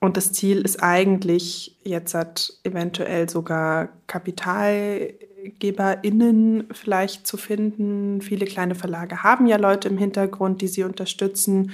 Und 0.00 0.16
das 0.16 0.32
Ziel 0.32 0.60
ist 0.60 0.80
eigentlich, 0.82 1.76
jetzt 1.82 2.14
hat 2.14 2.52
eventuell 2.62 3.28
sogar 3.28 3.88
KapitalgeberInnen 4.06 6.68
vielleicht 6.72 7.26
zu 7.26 7.36
finden. 7.36 8.20
Viele 8.20 8.46
kleine 8.46 8.76
Verlage 8.76 9.24
haben 9.24 9.48
ja 9.48 9.56
Leute 9.56 9.88
im 9.88 9.98
Hintergrund, 9.98 10.62
die 10.62 10.68
sie 10.68 10.84
unterstützen. 10.84 11.72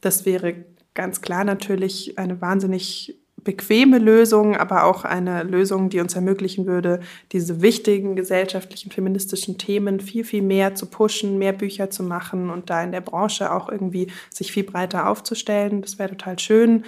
Das 0.00 0.24
wäre 0.24 0.64
ganz 0.94 1.20
klar 1.20 1.44
natürlich 1.44 2.18
eine 2.18 2.40
wahnsinnig 2.40 3.18
bequeme 3.46 3.98
Lösung, 3.98 4.56
aber 4.56 4.84
auch 4.84 5.04
eine 5.04 5.44
Lösung, 5.44 5.88
die 5.88 6.00
uns 6.00 6.16
ermöglichen 6.16 6.66
würde, 6.66 6.98
diese 7.30 7.62
wichtigen 7.62 8.16
gesellschaftlichen, 8.16 8.90
feministischen 8.90 9.56
Themen 9.56 10.00
viel, 10.00 10.24
viel 10.24 10.42
mehr 10.42 10.74
zu 10.74 10.86
pushen, 10.86 11.38
mehr 11.38 11.52
Bücher 11.52 11.88
zu 11.88 12.02
machen 12.02 12.50
und 12.50 12.70
da 12.70 12.82
in 12.82 12.90
der 12.90 13.02
Branche 13.02 13.52
auch 13.52 13.68
irgendwie 13.68 14.10
sich 14.30 14.50
viel 14.50 14.64
breiter 14.64 15.08
aufzustellen. 15.08 15.80
Das 15.80 15.98
wäre 15.98 16.10
total 16.10 16.38
schön. 16.40 16.84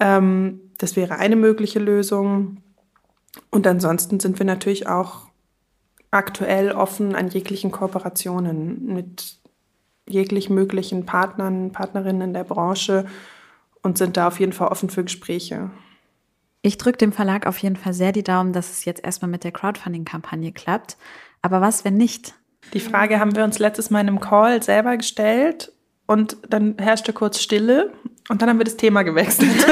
Ähm, 0.00 0.60
das 0.78 0.96
wäre 0.96 1.16
eine 1.16 1.36
mögliche 1.36 1.78
Lösung. 1.78 2.58
Und 3.50 3.66
ansonsten 3.66 4.20
sind 4.20 4.38
wir 4.38 4.46
natürlich 4.46 4.86
auch 4.86 5.28
aktuell 6.10 6.72
offen 6.72 7.14
an 7.14 7.28
jeglichen 7.28 7.70
Kooperationen 7.70 8.86
mit 8.86 9.36
jeglich 10.08 10.48
möglichen 10.48 11.04
Partnern, 11.04 11.72
Partnerinnen 11.72 12.28
in 12.28 12.34
der 12.34 12.44
Branche 12.44 13.06
und 13.82 13.98
sind 13.98 14.16
da 14.16 14.28
auf 14.28 14.40
jeden 14.40 14.52
Fall 14.52 14.68
offen 14.68 14.88
für 14.88 15.04
Gespräche. 15.04 15.70
Ich 16.62 16.78
drücke 16.78 16.98
dem 16.98 17.12
Verlag 17.12 17.46
auf 17.46 17.58
jeden 17.58 17.76
Fall 17.76 17.92
sehr 17.92 18.12
die 18.12 18.24
Daumen, 18.24 18.52
dass 18.52 18.70
es 18.70 18.84
jetzt 18.84 19.04
erstmal 19.04 19.30
mit 19.30 19.44
der 19.44 19.52
Crowdfunding-Kampagne 19.52 20.52
klappt. 20.52 20.96
Aber 21.42 21.60
was, 21.60 21.84
wenn 21.84 21.96
nicht? 21.96 22.34
Die 22.72 22.80
Frage 22.80 23.20
haben 23.20 23.36
wir 23.36 23.44
uns 23.44 23.58
letztes 23.58 23.90
Mal 23.90 24.00
in 24.00 24.08
einem 24.08 24.20
Call 24.20 24.62
selber 24.62 24.96
gestellt 24.96 25.72
und 26.06 26.36
dann 26.48 26.76
herrschte 26.78 27.12
kurz 27.12 27.40
Stille 27.40 27.92
und 28.28 28.42
dann 28.42 28.48
haben 28.48 28.58
wir 28.58 28.64
das 28.64 28.76
Thema 28.76 29.02
gewechselt. 29.02 29.66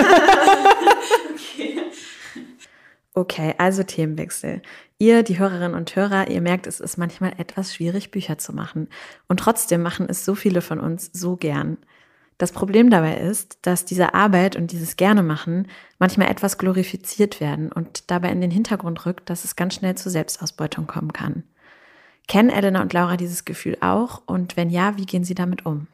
okay. 1.35 1.83
okay, 3.15 3.55
also 3.59 3.83
Themenwechsel. 3.83 4.63
Ihr, 4.99 5.23
die 5.23 5.39
Hörerinnen 5.39 5.75
und 5.75 5.95
Hörer, 5.95 6.29
ihr 6.29 6.41
merkt, 6.41 6.67
es 6.67 6.81
ist 6.81 6.97
manchmal 6.97 7.35
etwas 7.39 7.75
schwierig, 7.75 8.11
Bücher 8.11 8.39
zu 8.39 8.55
machen. 8.55 8.89
Und 9.29 9.41
trotzdem 9.41 9.83
machen 9.83 10.07
es 10.09 10.25
so 10.25 10.35
viele 10.35 10.63
von 10.63 10.81
uns 10.81 11.11
so 11.13 11.37
gern. 11.37 11.79
Das 12.39 12.53
Problem 12.53 12.91
dabei 12.91 13.17
ist, 13.17 13.59
dass 13.63 13.87
diese 13.87 14.15
Arbeit 14.15 14.57
und 14.57 14.71
dieses 14.71 14.97
gerne 14.97 15.23
machen 15.23 15.69
manchmal 15.99 16.29
etwas 16.29 16.59
glorifiziert 16.59 17.41
werden 17.41 17.73
und 17.73 18.11
dabei 18.11 18.31
in 18.31 18.43
den 18.43 18.51
Hintergrund 18.51 19.07
rückt, 19.07 19.31
dass 19.31 19.45
es 19.45 19.57
ganz 19.57 19.75
schnell 19.75 19.95
zu 19.95 20.11
Selbstausbeutung 20.11 20.87
kommen 20.87 21.13
kann. 21.13 21.45
Kennen 22.29 22.51
Elena 22.51 22.83
und 22.83 22.93
Laura 22.93 23.17
dieses 23.17 23.45
Gefühl 23.45 23.79
auch? 23.81 24.23
Und 24.27 24.57
wenn 24.57 24.69
ja, 24.69 24.99
wie 24.99 25.07
gehen 25.07 25.25
sie 25.25 25.35
damit 25.35 25.65
um? 25.65 25.87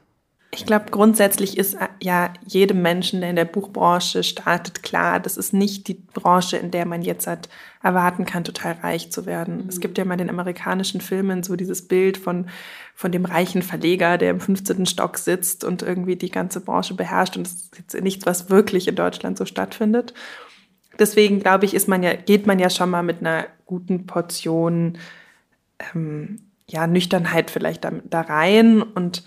Ich 0.54 0.66
glaube, 0.66 0.86
grundsätzlich 0.90 1.56
ist 1.56 1.74
äh, 1.74 1.88
ja 2.02 2.30
jedem 2.46 2.82
Menschen, 2.82 3.22
der 3.22 3.30
in 3.30 3.36
der 3.36 3.46
Buchbranche 3.46 4.22
startet, 4.22 4.82
klar, 4.82 5.18
das 5.18 5.38
ist 5.38 5.54
nicht 5.54 5.88
die 5.88 5.94
Branche, 5.94 6.58
in 6.58 6.70
der 6.70 6.84
man 6.84 7.00
jetzt 7.00 7.26
hat 7.26 7.48
erwarten 7.82 8.26
kann, 8.26 8.44
total 8.44 8.72
reich 8.72 9.10
zu 9.10 9.24
werden. 9.24 9.62
Mhm. 9.62 9.68
Es 9.70 9.80
gibt 9.80 9.96
ja 9.96 10.04
mal 10.04 10.12
in 10.14 10.18
den 10.18 10.30
amerikanischen 10.30 11.00
Filmen 11.00 11.42
so 11.42 11.56
dieses 11.56 11.88
Bild 11.88 12.18
von, 12.18 12.50
von 12.94 13.10
dem 13.12 13.24
reichen 13.24 13.62
Verleger, 13.62 14.18
der 14.18 14.30
im 14.30 14.40
15. 14.40 14.84
Stock 14.84 15.16
sitzt 15.16 15.64
und 15.64 15.80
irgendwie 15.80 16.16
die 16.16 16.30
ganze 16.30 16.60
Branche 16.60 16.92
beherrscht. 16.92 17.38
Und 17.38 17.46
das 17.46 17.54
ist 17.54 17.78
jetzt 17.78 18.02
nichts, 18.02 18.26
was 18.26 18.50
wirklich 18.50 18.88
in 18.88 18.94
Deutschland 18.94 19.38
so 19.38 19.46
stattfindet. 19.46 20.12
Deswegen 20.98 21.40
glaube 21.40 21.64
ich, 21.64 21.72
ist 21.72 21.88
man 21.88 22.02
ja, 22.02 22.14
geht 22.14 22.46
man 22.46 22.58
ja 22.58 22.68
schon 22.68 22.90
mal 22.90 23.02
mit 23.02 23.20
einer 23.20 23.46
guten 23.64 24.04
Portion 24.04 24.98
ähm, 25.94 26.40
ja, 26.68 26.86
Nüchternheit 26.86 27.50
vielleicht 27.50 27.84
da, 27.84 27.92
da 28.04 28.20
rein 28.20 28.82
und 28.82 29.24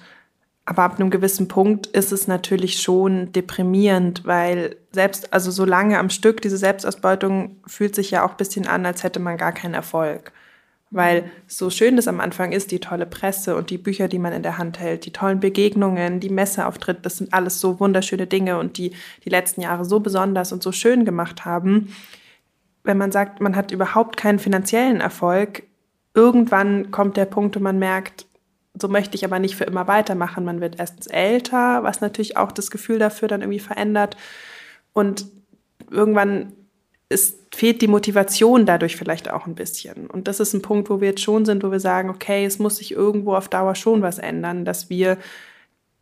aber 0.65 0.83
ab 0.83 0.99
einem 0.99 1.11
gewissen 1.11 1.47
Punkt 1.47 1.85
ist 1.87 2.11
es 2.11 2.27
natürlich 2.27 2.81
schon 2.81 3.31
deprimierend, 3.31 4.25
weil 4.25 4.77
selbst, 4.91 5.31
also 5.31 5.51
so 5.51 5.63
lange 5.63 5.99
am 5.99 6.09
Stück, 6.09 6.41
diese 6.41 6.57
Selbstausbeutung 6.57 7.57
fühlt 7.67 7.93
sich 7.93 8.09
ja 8.09 8.25
auch 8.25 8.31
ein 8.31 8.37
bisschen 8.37 8.65
an, 8.65 8.85
als 8.85 9.03
hätte 9.03 9.19
man 9.19 9.37
gar 9.37 9.51
keinen 9.51 9.75
Erfolg. 9.75 10.31
Weil 10.89 11.29
so 11.45 11.69
schön 11.69 11.97
das 11.97 12.07
am 12.07 12.19
Anfang 12.19 12.51
ist, 12.51 12.71
die 12.71 12.79
tolle 12.79 13.05
Presse 13.05 13.55
und 13.55 13.69
die 13.69 13.77
Bücher, 13.77 14.07
die 14.07 14.17
man 14.17 14.33
in 14.33 14.41
der 14.41 14.57
Hand 14.57 14.79
hält, 14.79 15.05
die 15.05 15.11
tollen 15.13 15.39
Begegnungen, 15.39 16.19
die 16.19 16.29
Messeauftritt, 16.29 17.05
das 17.05 17.17
sind 17.17 17.33
alles 17.33 17.59
so 17.59 17.79
wunderschöne 17.79 18.25
Dinge 18.25 18.57
und 18.57 18.77
die 18.77 18.93
die 19.23 19.29
letzten 19.29 19.61
Jahre 19.61 19.85
so 19.85 19.99
besonders 19.99 20.51
und 20.51 20.63
so 20.63 20.71
schön 20.71 21.05
gemacht 21.05 21.45
haben. 21.45 21.93
Wenn 22.83 22.97
man 22.97 23.11
sagt, 23.11 23.39
man 23.39 23.55
hat 23.55 23.71
überhaupt 23.71 24.17
keinen 24.17 24.39
finanziellen 24.39 25.01
Erfolg, 25.01 25.63
irgendwann 26.15 26.89
kommt 26.91 27.17
der 27.17 27.25
Punkt, 27.25 27.55
wo 27.55 27.59
man 27.59 27.77
merkt, 27.77 28.25
so 28.79 28.87
möchte 28.87 29.15
ich 29.15 29.25
aber 29.25 29.39
nicht 29.39 29.55
für 29.55 29.63
immer 29.63 29.87
weitermachen. 29.87 30.45
Man 30.45 30.61
wird 30.61 30.79
erstens 30.79 31.07
älter, 31.07 31.83
was 31.83 32.01
natürlich 32.01 32.37
auch 32.37 32.51
das 32.51 32.71
Gefühl 32.71 32.99
dafür 32.99 33.27
dann 33.27 33.41
irgendwie 33.41 33.59
verändert. 33.59 34.17
Und 34.93 35.25
irgendwann 35.89 36.53
ist, 37.09 37.55
fehlt 37.55 37.81
die 37.81 37.87
Motivation 37.87 38.65
dadurch 38.65 38.95
vielleicht 38.95 39.29
auch 39.29 39.45
ein 39.45 39.55
bisschen. 39.55 40.07
Und 40.07 40.27
das 40.27 40.39
ist 40.39 40.53
ein 40.53 40.61
Punkt, 40.61 40.89
wo 40.89 41.01
wir 41.01 41.09
jetzt 41.09 41.21
schon 41.21 41.45
sind, 41.45 41.63
wo 41.63 41.71
wir 41.71 41.79
sagen, 41.79 42.09
okay, 42.09 42.45
es 42.45 42.59
muss 42.59 42.77
sich 42.77 42.91
irgendwo 42.91 43.35
auf 43.35 43.47
Dauer 43.47 43.75
schon 43.75 44.01
was 44.01 44.19
ändern, 44.19 44.65
dass 44.65 44.89
wir 44.89 45.17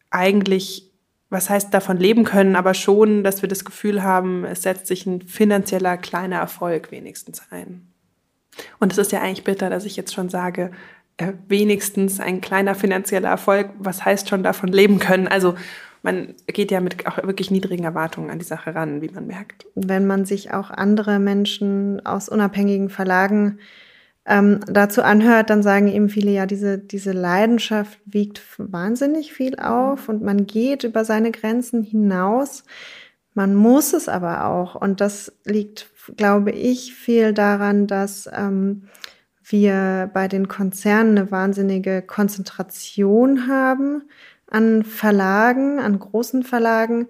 eigentlich, 0.09 0.91
was 1.29 1.49
heißt 1.49 1.73
davon 1.73 1.97
leben 1.97 2.23
können, 2.23 2.55
aber 2.55 2.73
schon, 2.73 3.23
dass 3.23 3.41
wir 3.41 3.49
das 3.49 3.65
Gefühl 3.65 4.03
haben, 4.03 4.45
es 4.45 4.61
setzt 4.61 4.87
sich 4.87 5.05
ein 5.05 5.21
finanzieller 5.21 5.97
kleiner 5.97 6.37
Erfolg 6.37 6.91
wenigstens 6.91 7.41
ein. 7.49 7.87
Und 8.79 8.91
es 8.91 8.99
ist 8.99 9.11
ja 9.11 9.21
eigentlich 9.21 9.43
bitter, 9.43 9.69
dass 9.69 9.85
ich 9.85 9.95
jetzt 9.95 10.13
schon 10.13 10.29
sage, 10.29 10.71
äh, 11.17 11.33
wenigstens 11.47 12.19
ein 12.19 12.41
kleiner 12.41 12.75
finanzieller 12.75 13.29
Erfolg, 13.29 13.69
was 13.77 14.03
heißt 14.03 14.29
schon 14.29 14.43
davon 14.43 14.69
leben 14.69 14.99
können. 14.99 15.27
Also 15.27 15.55
man 16.01 16.35
geht 16.47 16.69
ja 16.71 16.81
mit 16.81 17.07
auch 17.07 17.17
wirklich 17.23 17.49
niedrigen 17.49 17.85
Erwartungen 17.85 18.29
an 18.29 18.39
die 18.39 18.45
Sache 18.45 18.75
ran, 18.75 19.01
wie 19.01 19.09
man 19.09 19.25
merkt. 19.25 19.65
Wenn 19.73 20.05
man 20.05 20.25
sich 20.25 20.53
auch 20.53 20.69
andere 20.69 21.19
Menschen 21.19 22.05
aus 22.05 22.29
unabhängigen 22.29 22.89
Verlagen 22.89 23.59
ähm, 24.25 24.59
dazu 24.67 25.01
anhört, 25.01 25.49
dann 25.49 25.63
sagen 25.63 25.87
eben 25.87 26.09
viele, 26.09 26.31
ja, 26.31 26.45
diese, 26.45 26.77
diese 26.77 27.11
Leidenschaft 27.11 27.99
wiegt 28.05 28.41
wahnsinnig 28.57 29.33
viel 29.33 29.57
auf 29.59 30.09
und 30.09 30.21
man 30.21 30.45
geht 30.45 30.83
über 30.83 31.05
seine 31.05 31.31
Grenzen 31.31 31.83
hinaus. 31.83 32.63
Man 33.33 33.55
muss 33.55 33.93
es 33.93 34.09
aber 34.09 34.45
auch. 34.45 34.75
Und 34.75 35.01
das 35.01 35.33
liegt, 35.45 35.89
glaube 36.17 36.51
ich, 36.51 36.93
viel 36.93 37.33
daran, 37.33 37.87
dass 37.87 38.29
ähm, 38.31 38.83
wir 39.43 40.09
bei 40.13 40.27
den 40.27 40.47
Konzernen 40.47 41.17
eine 41.17 41.31
wahnsinnige 41.31 42.01
Konzentration 42.01 43.47
haben 43.47 44.03
an 44.47 44.83
Verlagen, 44.83 45.79
an 45.79 45.99
großen 45.99 46.43
Verlagen 46.43 47.07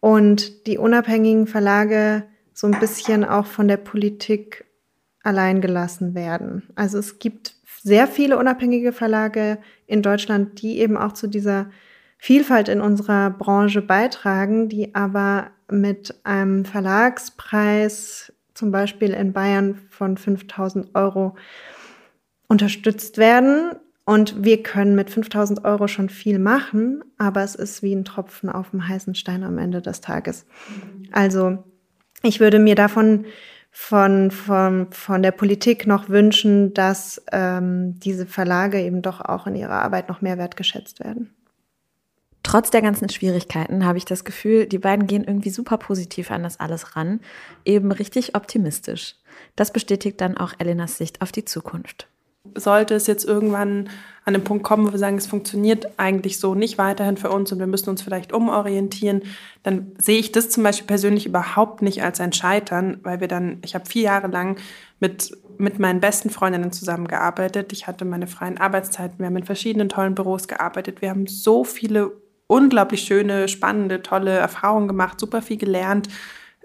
und 0.00 0.66
die 0.66 0.78
unabhängigen 0.78 1.46
Verlage 1.46 2.24
so 2.52 2.66
ein 2.66 2.78
bisschen 2.78 3.24
auch 3.24 3.46
von 3.46 3.68
der 3.68 3.78
Politik 3.78 4.66
allein 5.22 5.60
gelassen 5.60 6.14
werden. 6.14 6.68
Also 6.74 6.98
es 6.98 7.18
gibt 7.18 7.54
sehr 7.82 8.06
viele 8.06 8.38
unabhängige 8.38 8.92
Verlage 8.92 9.58
in 9.86 10.02
Deutschland, 10.02 10.62
die 10.62 10.78
eben 10.78 10.96
auch 10.96 11.12
zu 11.12 11.26
dieser 11.26 11.70
Vielfalt 12.18 12.68
in 12.68 12.80
unserer 12.80 13.30
Branche 13.30 13.82
beitragen, 13.82 14.68
die 14.68 14.94
aber 14.94 15.50
mit 15.70 16.14
einem 16.24 16.64
Verlagspreis 16.64 18.33
zum 18.54 18.70
Beispiel 18.70 19.10
in 19.10 19.32
Bayern 19.32 19.74
von 19.90 20.16
5000 20.16 20.94
Euro 20.94 21.36
unterstützt 22.48 23.18
werden. 23.18 23.72
Und 24.06 24.44
wir 24.44 24.62
können 24.62 24.94
mit 24.94 25.10
5000 25.10 25.64
Euro 25.64 25.88
schon 25.88 26.10
viel 26.10 26.38
machen, 26.38 27.02
aber 27.16 27.42
es 27.42 27.54
ist 27.54 27.82
wie 27.82 27.94
ein 27.94 28.04
Tropfen 28.04 28.50
auf 28.50 28.70
dem 28.70 28.86
heißen 28.86 29.14
Stein 29.14 29.42
am 29.42 29.56
Ende 29.56 29.80
des 29.80 30.02
Tages. 30.02 30.44
Also 31.10 31.64
ich 32.22 32.38
würde 32.40 32.58
mir 32.58 32.74
davon 32.74 33.24
von, 33.70 34.30
von, 34.30 34.92
von 34.92 35.22
der 35.22 35.32
Politik 35.32 35.86
noch 35.86 36.08
wünschen, 36.08 36.74
dass 36.74 37.22
ähm, 37.32 37.98
diese 37.98 38.26
Verlage 38.26 38.80
eben 38.80 39.02
doch 39.02 39.20
auch 39.20 39.46
in 39.46 39.56
ihrer 39.56 39.82
Arbeit 39.82 40.08
noch 40.08 40.20
mehr 40.20 40.38
wertgeschätzt 40.38 41.00
werden. 41.00 41.34
Trotz 42.44 42.70
der 42.70 42.82
ganzen 42.82 43.08
Schwierigkeiten 43.08 43.86
habe 43.86 43.98
ich 43.98 44.04
das 44.04 44.22
Gefühl, 44.22 44.66
die 44.66 44.78
beiden 44.78 45.06
gehen 45.06 45.24
irgendwie 45.24 45.50
super 45.50 45.78
positiv 45.78 46.30
an 46.30 46.42
das 46.42 46.60
alles 46.60 46.94
ran, 46.94 47.20
eben 47.64 47.90
richtig 47.90 48.36
optimistisch. 48.36 49.16
Das 49.56 49.72
bestätigt 49.72 50.20
dann 50.20 50.36
auch 50.36 50.52
Elenas 50.58 50.98
Sicht 50.98 51.22
auf 51.22 51.32
die 51.32 51.46
Zukunft. 51.46 52.06
Sollte 52.54 52.94
es 52.94 53.06
jetzt 53.06 53.24
irgendwann 53.24 53.88
an 54.26 54.34
den 54.34 54.44
Punkt 54.44 54.62
kommen, 54.62 54.86
wo 54.86 54.92
wir 54.92 54.98
sagen, 54.98 55.16
es 55.16 55.26
funktioniert 55.26 55.98
eigentlich 55.98 56.38
so 56.38 56.54
nicht 56.54 56.76
weiterhin 56.76 57.16
für 57.16 57.30
uns 57.30 57.50
und 57.50 57.60
wir 57.60 57.66
müssen 57.66 57.88
uns 57.88 58.02
vielleicht 58.02 58.34
umorientieren, 58.34 59.22
dann 59.62 59.92
sehe 59.98 60.18
ich 60.18 60.30
das 60.30 60.50
zum 60.50 60.62
Beispiel 60.62 60.86
persönlich 60.86 61.24
überhaupt 61.24 61.80
nicht 61.80 62.02
als 62.02 62.20
ein 62.20 62.34
Scheitern, 62.34 63.00
weil 63.02 63.20
wir 63.20 63.28
dann, 63.28 63.58
ich 63.64 63.74
habe 63.74 63.86
vier 63.86 64.02
Jahre 64.02 64.26
lang 64.26 64.58
mit, 65.00 65.34
mit 65.56 65.78
meinen 65.78 66.00
besten 66.00 66.28
Freundinnen 66.28 66.72
zusammengearbeitet. 66.72 67.72
Ich 67.72 67.86
hatte 67.86 68.04
meine 68.04 68.26
freien 68.26 68.58
Arbeitszeiten, 68.58 69.18
wir 69.18 69.26
haben 69.26 69.36
in 69.38 69.44
verschiedenen 69.44 69.88
tollen 69.88 70.14
Büros 70.14 70.46
gearbeitet. 70.46 71.00
Wir 71.00 71.08
haben 71.08 71.26
so 71.26 71.64
viele 71.64 72.12
unglaublich 72.46 73.02
schöne, 73.02 73.48
spannende, 73.48 74.02
tolle 74.02 74.32
Erfahrungen 74.32 74.88
gemacht, 74.88 75.18
super 75.20 75.42
viel 75.42 75.56
gelernt, 75.56 76.08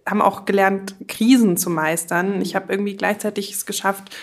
haben 0.06 0.22
auch 0.22 0.46
gelernt, 0.46 0.96
Krisen 1.08 1.58
zu 1.58 1.70
meistern. 1.70 2.42
Ich 2.42 2.56
habe 2.56 2.72
irgendwie 2.72 2.96
gleichzeitig 2.96 3.52
es 3.52 3.66
geschafft, 3.66 4.16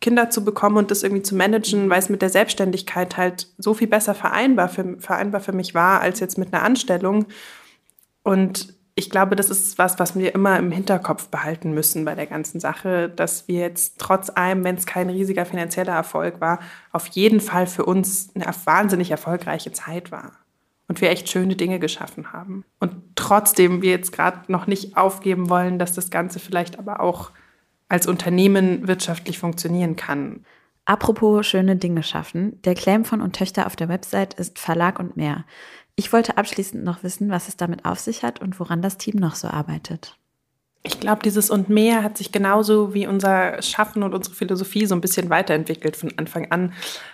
Kinder 0.00 0.30
zu 0.30 0.44
bekommen 0.44 0.78
und 0.78 0.90
das 0.90 1.02
irgendwie 1.02 1.22
zu 1.22 1.34
managen, 1.34 1.90
weil 1.90 1.98
es 1.98 2.08
mit 2.08 2.22
der 2.22 2.30
Selbstständigkeit 2.30 3.16
halt 3.16 3.48
so 3.58 3.74
viel 3.74 3.88
besser 3.88 4.14
vereinbar 4.14 4.68
für, 4.68 4.96
vereinbar 4.98 5.40
für 5.40 5.52
mich 5.52 5.74
war, 5.74 6.00
als 6.00 6.20
jetzt 6.20 6.38
mit 6.38 6.54
einer 6.54 6.62
Anstellung. 6.62 7.26
Und 8.22 8.74
ich 8.94 9.10
glaube, 9.10 9.36
das 9.36 9.50
ist 9.50 9.78
was, 9.78 9.98
was 9.98 10.18
wir 10.18 10.34
immer 10.34 10.58
im 10.58 10.70
Hinterkopf 10.72 11.28
behalten 11.28 11.72
müssen 11.72 12.04
bei 12.04 12.14
der 12.14 12.26
ganzen 12.26 12.60
Sache, 12.60 13.08
dass 13.08 13.46
wir 13.46 13.60
jetzt 13.60 13.98
trotz 13.98 14.30
allem, 14.30 14.64
wenn 14.64 14.76
es 14.76 14.86
kein 14.86 15.10
riesiger 15.10 15.44
finanzieller 15.44 15.94
Erfolg 15.94 16.40
war, 16.40 16.60
auf 16.92 17.06
jeden 17.08 17.40
Fall 17.40 17.66
für 17.66 17.84
uns 17.84 18.30
eine 18.34 18.46
wahnsinnig 18.64 19.10
erfolgreiche 19.10 19.72
Zeit 19.72 20.10
war 20.10 20.39
und 20.90 21.00
wir 21.00 21.10
echt 21.10 21.28
schöne 21.28 21.54
Dinge 21.54 21.78
geschaffen 21.78 22.32
haben. 22.32 22.64
Und 22.80 22.96
trotzdem 23.14 23.80
wir 23.80 23.92
jetzt 23.92 24.10
gerade 24.10 24.50
noch 24.50 24.66
nicht 24.66 24.96
aufgeben 24.96 25.48
wollen, 25.48 25.78
dass 25.78 25.94
das 25.94 26.10
Ganze 26.10 26.40
vielleicht 26.40 26.80
aber 26.80 26.98
auch 26.98 27.30
als 27.88 28.08
Unternehmen 28.08 28.88
wirtschaftlich 28.88 29.38
funktionieren 29.38 29.94
kann. 29.94 30.44
Apropos 30.86 31.46
schöne 31.46 31.76
Dinge 31.76 32.02
schaffen. 32.02 32.60
Der 32.62 32.74
Claim 32.74 33.04
von 33.04 33.20
und 33.20 33.36
Töchter 33.36 33.68
auf 33.68 33.76
der 33.76 33.88
Website 33.88 34.34
ist 34.34 34.58
Verlag 34.58 34.98
und 34.98 35.16
mehr. 35.16 35.44
Ich 35.94 36.12
wollte 36.12 36.36
abschließend 36.36 36.82
noch 36.82 37.04
wissen, 37.04 37.30
was 37.30 37.46
es 37.46 37.56
damit 37.56 37.84
auf 37.84 38.00
sich 38.00 38.24
hat 38.24 38.40
und 38.40 38.58
woran 38.58 38.82
das 38.82 38.98
Team 38.98 39.14
noch 39.14 39.36
so 39.36 39.46
arbeitet. 39.46 40.18
Ich 40.82 40.98
glaube, 40.98 41.20
dieses 41.22 41.50
und 41.50 41.68
mehr 41.68 42.02
hat 42.02 42.16
sich 42.16 42.32
genauso 42.32 42.94
wie 42.94 43.06
unser 43.06 43.60
Schaffen 43.60 44.02
und 44.02 44.14
unsere 44.14 44.34
Philosophie 44.34 44.86
so 44.86 44.94
ein 44.94 45.02
bisschen 45.02 45.28
weiterentwickelt 45.28 45.94
von 45.94 46.10
Anfang 46.16 46.50
an. 46.50 46.72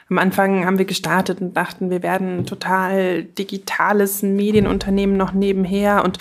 Am 0.08 0.18
Anfang 0.18 0.64
haben 0.64 0.78
wir 0.78 0.84
gestartet 0.84 1.40
und 1.40 1.56
dachten, 1.56 1.90
wir 1.90 2.04
werden 2.04 2.46
total 2.46 3.24
digitales 3.24 4.22
Medienunternehmen 4.22 5.16
noch 5.16 5.32
nebenher 5.32 6.04
und 6.04 6.18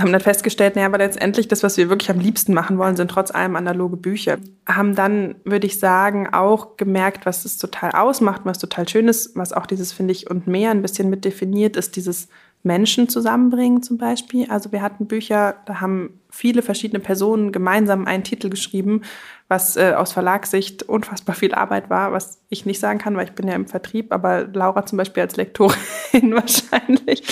haben 0.00 0.12
dann 0.12 0.20
festgestellt, 0.20 0.74
naja, 0.74 0.86
aber 0.86 0.98
letztendlich 0.98 1.48
das, 1.48 1.62
was 1.62 1.76
wir 1.76 1.90
wirklich 1.90 2.10
am 2.10 2.20
liebsten 2.20 2.54
machen 2.54 2.78
wollen, 2.78 2.96
sind 2.96 3.10
trotz 3.10 3.30
allem 3.30 3.56
analoge 3.56 3.98
Bücher. 3.98 4.38
Haben 4.66 4.94
dann, 4.94 5.34
würde 5.44 5.66
ich 5.66 5.78
sagen, 5.78 6.32
auch 6.32 6.78
gemerkt, 6.78 7.26
was 7.26 7.44
es 7.44 7.58
total 7.58 7.90
ausmacht, 7.90 8.42
was 8.44 8.58
total 8.58 8.88
schön 8.88 9.08
ist, 9.08 9.36
was 9.36 9.52
auch 9.52 9.66
dieses, 9.66 9.92
finde 9.92 10.12
ich, 10.12 10.30
und 10.30 10.46
mehr 10.46 10.70
ein 10.70 10.80
bisschen 10.80 11.10
mit 11.10 11.26
definiert, 11.26 11.76
ist 11.76 11.96
dieses 11.96 12.28
Menschen 12.62 13.08
zusammenbringen 13.08 13.82
zum 13.82 13.98
Beispiel. 13.98 14.48
Also 14.48 14.70
wir 14.70 14.82
hatten 14.82 15.06
Bücher, 15.06 15.56
da 15.66 15.80
haben 15.80 16.20
viele 16.30 16.62
verschiedene 16.62 17.00
Personen 17.00 17.50
gemeinsam 17.50 18.06
einen 18.06 18.22
Titel 18.22 18.50
geschrieben, 18.50 19.02
was 19.48 19.76
äh, 19.76 19.94
aus 19.96 20.12
Verlagssicht 20.12 20.84
unfassbar 20.84 21.34
viel 21.34 21.54
Arbeit 21.54 21.90
war, 21.90 22.12
was 22.12 22.40
ich 22.48 22.64
nicht 22.64 22.78
sagen 22.78 22.98
kann, 22.98 23.16
weil 23.16 23.26
ich 23.26 23.32
bin 23.32 23.48
ja 23.48 23.54
im 23.54 23.66
Vertrieb, 23.66 24.12
aber 24.12 24.44
Laura 24.46 24.86
zum 24.86 24.96
Beispiel 24.96 25.22
als 25.22 25.36
Lektorin 25.36 25.76
wahrscheinlich 26.12 27.22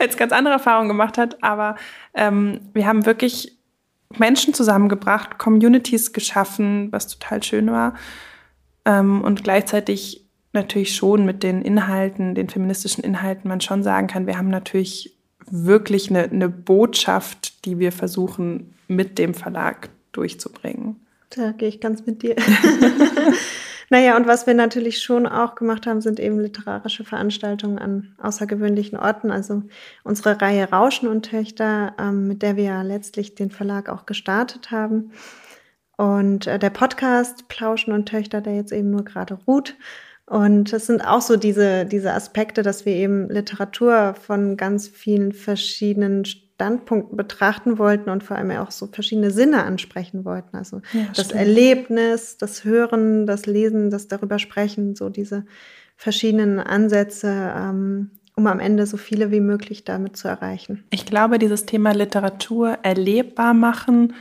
jetzt 0.00 0.16
ganz 0.16 0.32
andere 0.32 0.54
Erfahrungen 0.54 0.88
gemacht 0.88 1.18
hat. 1.18 1.42
Aber 1.42 1.74
ähm, 2.14 2.60
wir 2.72 2.86
haben 2.86 3.04
wirklich 3.04 3.58
Menschen 4.16 4.54
zusammengebracht, 4.54 5.38
Communities 5.38 6.12
geschaffen, 6.12 6.90
was 6.92 7.08
total 7.08 7.42
schön 7.42 7.70
war. 7.70 7.94
Ähm, 8.84 9.22
und 9.22 9.42
gleichzeitig 9.42 10.27
natürlich 10.52 10.94
schon 10.94 11.24
mit 11.24 11.42
den 11.42 11.62
Inhalten, 11.62 12.34
den 12.34 12.48
feministischen 12.48 13.04
Inhalten, 13.04 13.48
man 13.48 13.60
schon 13.60 13.82
sagen 13.82 14.06
kann, 14.06 14.26
wir 14.26 14.38
haben 14.38 14.48
natürlich 14.48 15.16
wirklich 15.50 16.10
eine, 16.10 16.24
eine 16.24 16.48
Botschaft, 16.48 17.64
die 17.64 17.78
wir 17.78 17.92
versuchen 17.92 18.74
mit 18.86 19.18
dem 19.18 19.34
Verlag 19.34 19.90
durchzubringen. 20.12 20.96
Da 21.30 21.52
gehe 21.52 21.68
ich 21.68 21.80
ganz 21.80 22.06
mit 22.06 22.22
dir. 22.22 22.36
naja, 23.90 24.16
und 24.16 24.26
was 24.26 24.46
wir 24.46 24.54
natürlich 24.54 25.02
schon 25.02 25.26
auch 25.26 25.54
gemacht 25.54 25.86
haben, 25.86 26.00
sind 26.00 26.18
eben 26.18 26.40
literarische 26.40 27.04
Veranstaltungen 27.04 27.78
an 27.78 28.14
außergewöhnlichen 28.18 28.98
Orten. 28.98 29.30
Also 29.30 29.62
unsere 30.04 30.40
Reihe 30.40 30.70
Rauschen 30.70 31.08
und 31.08 31.26
Töchter, 31.26 31.94
ähm, 31.98 32.28
mit 32.28 32.42
der 32.42 32.56
wir 32.56 32.64
ja 32.64 32.82
letztlich 32.82 33.34
den 33.34 33.50
Verlag 33.50 33.90
auch 33.90 34.06
gestartet 34.06 34.70
haben. 34.70 35.12
Und 35.98 36.46
äh, 36.46 36.58
der 36.58 36.70
Podcast 36.70 37.48
Plauschen 37.48 37.92
und 37.92 38.06
Töchter, 38.06 38.40
der 38.40 38.54
jetzt 38.54 38.72
eben 38.72 38.90
nur 38.90 39.04
gerade 39.04 39.38
ruht. 39.46 39.76
Und 40.28 40.72
es 40.72 40.86
sind 40.86 41.00
auch 41.00 41.22
so 41.22 41.36
diese, 41.36 41.86
diese 41.86 42.12
Aspekte, 42.12 42.62
dass 42.62 42.84
wir 42.84 42.92
eben 42.92 43.30
Literatur 43.30 44.14
von 44.14 44.56
ganz 44.56 44.86
vielen 44.86 45.32
verschiedenen 45.32 46.24
Standpunkten 46.26 47.16
betrachten 47.16 47.78
wollten 47.78 48.10
und 48.10 48.22
vor 48.22 48.36
allem 48.36 48.50
auch 48.50 48.70
so 48.70 48.88
verschiedene 48.88 49.30
Sinne 49.30 49.64
ansprechen 49.64 50.24
wollten. 50.24 50.56
Also 50.56 50.82
ja, 50.92 51.06
das 51.14 51.26
stimmt. 51.26 51.40
Erlebnis, 51.40 52.36
das 52.36 52.64
Hören, 52.64 53.26
das 53.26 53.46
Lesen, 53.46 53.90
das 53.90 54.08
darüber 54.08 54.38
sprechen, 54.38 54.96
so 54.96 55.08
diese 55.08 55.46
verschiedenen 55.96 56.60
Ansätze, 56.60 57.28
ähm, 57.56 58.10
um 58.36 58.46
am 58.46 58.60
Ende 58.60 58.86
so 58.86 58.96
viele 58.96 59.30
wie 59.30 59.40
möglich 59.40 59.84
damit 59.84 60.16
zu 60.16 60.28
erreichen. 60.28 60.84
Ich 60.90 61.06
glaube, 61.06 61.38
dieses 61.38 61.64
Thema 61.64 61.92
Literatur 61.92 62.78
erlebbar 62.82 63.54
machen, 63.54 64.14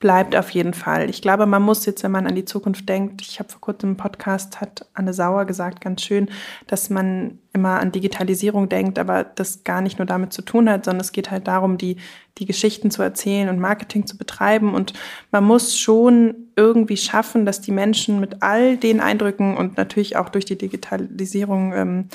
bleibt 0.00 0.34
auf 0.34 0.48
jeden 0.50 0.72
Fall. 0.72 1.10
Ich 1.10 1.20
glaube, 1.20 1.44
man 1.44 1.62
muss 1.62 1.84
jetzt, 1.84 2.02
wenn 2.02 2.10
man 2.10 2.26
an 2.26 2.34
die 2.34 2.46
Zukunft 2.46 2.88
denkt, 2.88 3.20
ich 3.20 3.38
habe 3.38 3.50
vor 3.50 3.60
kurzem 3.60 3.90
im 3.90 3.96
Podcast, 3.98 4.58
hat 4.62 4.86
Anne 4.94 5.12
Sauer 5.12 5.44
gesagt, 5.44 5.82
ganz 5.82 6.02
schön, 6.02 6.30
dass 6.66 6.88
man 6.88 7.38
immer 7.52 7.80
an 7.80 7.92
Digitalisierung 7.92 8.70
denkt, 8.70 8.98
aber 8.98 9.24
das 9.24 9.62
gar 9.62 9.82
nicht 9.82 9.98
nur 9.98 10.06
damit 10.06 10.32
zu 10.32 10.40
tun 10.40 10.70
hat, 10.70 10.86
sondern 10.86 11.02
es 11.02 11.12
geht 11.12 11.30
halt 11.30 11.46
darum, 11.46 11.76
die, 11.76 11.98
die 12.38 12.46
Geschichten 12.46 12.90
zu 12.90 13.02
erzählen 13.02 13.50
und 13.50 13.60
Marketing 13.60 14.06
zu 14.06 14.16
betreiben. 14.16 14.74
Und 14.74 14.94
man 15.32 15.44
muss 15.44 15.78
schon 15.78 16.34
irgendwie 16.56 16.96
schaffen, 16.96 17.44
dass 17.44 17.60
die 17.60 17.72
Menschen 17.72 18.20
mit 18.20 18.42
all 18.42 18.78
den 18.78 19.00
Eindrücken 19.00 19.54
und 19.54 19.76
natürlich 19.76 20.16
auch 20.16 20.30
durch 20.30 20.46
die 20.46 20.56
Digitalisierung 20.56 21.74
ähm, 21.74 22.08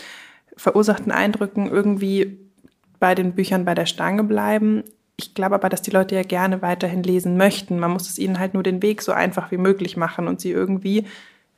verursachten 0.57 1.11
Eindrücken 1.11 1.67
irgendwie 1.67 2.39
bei 2.99 3.13
den 3.13 3.33
Büchern 3.33 3.63
bei 3.63 3.75
der 3.75 3.85
Stange 3.85 4.23
bleiben 4.23 4.83
ich 5.17 5.33
glaube 5.33 5.55
aber, 5.55 5.69
dass 5.69 5.81
die 5.81 5.91
Leute 5.91 6.15
ja 6.15 6.23
gerne 6.23 6.61
weiterhin 6.61 7.03
lesen 7.03 7.37
möchten. 7.37 7.79
Man 7.79 7.91
muss 7.91 8.09
es 8.09 8.17
ihnen 8.17 8.39
halt 8.39 8.53
nur 8.53 8.63
den 8.63 8.81
Weg 8.81 9.01
so 9.01 9.11
einfach 9.11 9.51
wie 9.51 9.57
möglich 9.57 9.95
machen 9.95 10.27
und 10.27 10.41
sie 10.41 10.51
irgendwie 10.51 11.05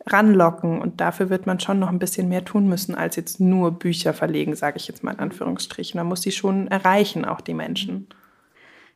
ranlocken. 0.06 0.80
Und 0.80 1.02
dafür 1.02 1.30
wird 1.30 1.48
man 1.48 1.60
schon 1.60 1.80
noch 1.80 1.90
ein 1.90 2.00
bisschen 2.00 2.30
mehr 2.30 2.46
tun 2.46 2.68
müssen, 2.70 2.96
als 2.96 3.16
jetzt 3.16 3.40
nur 3.40 3.72
Bücher 3.72 4.14
verlegen, 4.14 4.56
sage 4.56 4.78
ich 4.78 4.88
jetzt 4.88 5.04
mal 5.04 5.14
in 5.14 5.20
Anführungsstrichen. 5.20 5.98
Man 5.98 6.08
muss 6.08 6.22
sie 6.22 6.32
schon 6.32 6.68
erreichen, 6.68 7.26
auch 7.26 7.42
die 7.42 7.56
Menschen. 7.56 8.08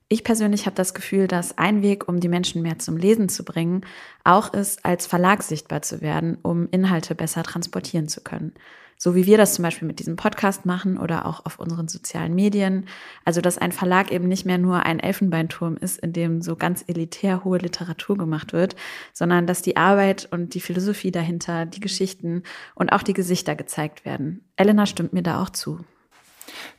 Ich 0.10 0.24
persönlich 0.24 0.66
habe 0.66 0.76
das 0.76 0.94
Gefühl, 0.94 1.28
dass 1.28 1.58
ein 1.58 1.82
Weg, 1.82 2.08
um 2.08 2.20
die 2.20 2.28
Menschen 2.28 2.62
mehr 2.62 2.78
zum 2.80 2.98
Lesen 2.98 3.30
zu 3.30 3.46
bringen, 3.46 3.82
auch 4.26 4.54
ist, 4.54 4.86
als 4.86 5.08
Verlag 5.08 5.42
sichtbar 5.42 5.82
zu 5.82 6.02
werden, 6.02 6.38
um 6.44 6.68
Inhalte 6.70 7.16
besser 7.16 7.44
transportieren 7.44 8.10
zu 8.10 8.22
können 8.22 8.54
so 9.04 9.16
wie 9.16 9.26
wir 9.26 9.36
das 9.36 9.56
zum 9.56 9.64
Beispiel 9.64 9.88
mit 9.88 9.98
diesem 9.98 10.16
Podcast 10.16 10.68
machen 10.68 11.00
oder 11.00 11.26
auch 11.26 11.44
auf 11.48 11.58
unseren 11.58 11.88
sozialen 11.88 12.36
Medien. 12.36 12.86
Also, 13.26 13.42
dass 13.42 13.58
ein 13.58 13.72
Verlag 13.72 14.12
eben 14.12 14.28
nicht 14.28 14.46
mehr 14.46 14.60
nur 14.60 14.86
ein 14.86 15.00
Elfenbeinturm 15.00 15.76
ist, 15.76 15.98
in 15.98 16.14
dem 16.14 16.44
so 16.44 16.56
ganz 16.56 16.84
elitär 16.86 17.44
hohe 17.44 17.58
Literatur 17.58 18.16
gemacht 18.16 18.54
wird, 18.54 18.76
sondern 19.12 19.48
dass 19.48 19.64
die 19.64 19.76
Arbeit 19.76 20.28
und 20.30 20.54
die 20.54 20.62
Philosophie 20.62 21.10
dahinter, 21.10 21.66
die 21.66 21.80
Geschichten 21.80 22.44
und 22.76 22.92
auch 22.92 23.02
die 23.02 23.14
Gesichter 23.14 23.56
gezeigt 23.56 24.06
werden. 24.06 24.46
Elena 24.56 24.86
stimmt 24.86 25.14
mir 25.14 25.24
da 25.24 25.42
auch 25.42 25.50
zu. 25.50 25.80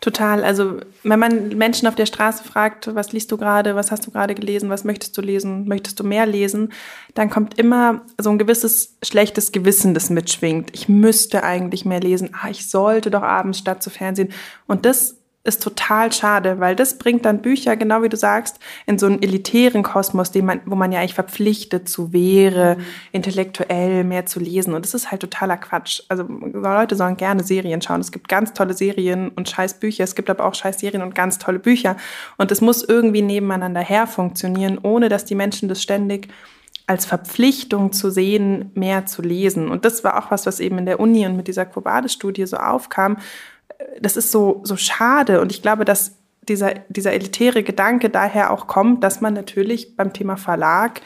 Total. 0.01 0.45
Also 0.45 0.81
wenn 1.03 1.18
man 1.18 1.49
Menschen 1.57 1.87
auf 1.88 1.95
der 1.95 2.07
Straße 2.07 2.45
fragt, 2.45 2.95
was 2.95 3.12
liest 3.12 3.31
du 3.31 3.37
gerade, 3.37 3.75
was 3.75 3.90
hast 3.90 4.07
du 4.07 4.11
gerade 4.11 4.35
gelesen, 4.35 4.71
was 4.71 4.85
möchtest 4.85 5.16
du 5.16 5.23
lesen, 5.23 5.68
möchtest 5.68 6.01
du 6.01 6.05
mehr 6.05 6.27
lesen, 6.27 6.73
dann 7.14 7.31
kommt 7.31 7.59
immer 7.59 8.03
so 8.18 8.31
ein 8.31 8.38
gewisses 8.38 8.97
schlechtes 9.03 9.53
Gewissen, 9.53 9.95
das 9.95 10.11
mitschwingt. 10.11 10.71
Ich 10.75 10.88
müsste 10.88 11.45
eigentlich 11.45 11.85
mehr 11.85 12.01
lesen. 12.01 12.31
Ah, 12.33 12.51
ich 12.51 12.68
sollte 12.68 13.11
doch 13.11 13.23
abends 13.23 13.59
statt 13.59 13.83
zu 13.83 13.90
Fernsehen. 13.90 14.33
Und 14.66 14.85
das 14.87 15.21
ist 15.44 15.61
total 15.61 16.12
schade, 16.12 16.61
weil 16.61 16.76
das 16.76 16.98
bringt 16.98 17.24
dann 17.24 17.42
Bücher, 17.42 17.76
genau 17.76 18.02
wie 18.02 18.09
du 18.09 18.16
sagst, 18.16 18.61
in 18.87 18.98
so 18.98 19.07
einen 19.07 19.20
elitären 19.22 19.83
Kosmos, 19.83 20.31
den 20.31 20.46
man, 20.46 20.61
wo 20.66 20.76
man 20.76 20.92
ja 20.92 21.00
eigentlich 21.00 21.14
verpflichtet 21.14 21.88
zu 21.88 22.12
wäre, 22.12 22.76
mhm. 22.76 22.85
intellektuell 23.11 24.05
mehr 24.05 24.24
zu 24.26 24.38
lesen. 24.38 24.72
Und 24.72 24.85
das 24.85 24.94
ist 24.94 25.11
halt 25.11 25.20
totaler 25.20 25.57
Quatsch. 25.57 26.02
Also 26.09 26.24
Leute 26.28 26.94
sollen 26.94 27.16
gerne 27.16 27.42
Serien 27.42 27.83
schauen. 27.83 28.00
Es 28.00 28.12
gibt 28.12 28.28
ganz 28.28 28.52
tolle 28.52 28.74
Serien 28.74 29.31
und 29.31 29.48
scheiß 29.48 29.81
Bücher. 29.81 30.05
Es 30.05 30.14
gibt 30.14 30.31
aber 30.31 30.44
auch 30.44 30.55
scheiß 30.55 30.78
Serien 30.78 31.02
und 31.02 31.16
ganz 31.16 31.38
tolle 31.38 31.59
Bücher. 31.59 31.96
Und 32.38 32.52
es 32.52 32.61
muss 32.61 32.85
irgendwie 32.85 33.22
nebeneinander 33.22 33.81
her 33.81 34.07
funktionieren, 34.07 34.78
ohne 34.81 35.09
dass 35.09 35.24
die 35.24 35.35
Menschen 35.35 35.68
das 35.68 35.83
ständig 35.83 36.28
als 36.87 37.05
Verpflichtung 37.05 37.92
zu 37.92 38.11
sehen, 38.11 38.70
mehr 38.74 39.07
zu 39.07 39.22
lesen. 39.22 39.70
Und 39.70 39.85
das 39.85 40.05
war 40.05 40.18
auch 40.22 40.31
was, 40.31 40.46
was 40.46 40.61
eben 40.61 40.78
in 40.78 40.87
der 40.87 41.00
Uni 41.00 41.26
und 41.26 41.37
mit 41.37 41.48
dieser 41.48 41.64
Quo-Vadis-Studie 41.64 42.46
so 42.46 42.57
aufkam, 42.57 43.16
das 44.01 44.16
ist 44.16 44.31
so, 44.31 44.61
so 44.64 44.77
schade. 44.77 45.40
Und 45.40 45.53
ich 45.53 45.62
glaube, 45.62 45.85
dass 45.85 46.16
dieser, 46.49 46.75
dieser 46.88 47.12
elitäre 47.12 47.62
Gedanke 47.62 48.11
daher 48.11 48.51
auch 48.51 48.66
kommt, 48.66 49.05
dass 49.05 49.21
man 49.21 49.35
natürlich 49.35 49.97
beim 49.97 50.12
Thema 50.12 50.37
Verlag 50.37 51.01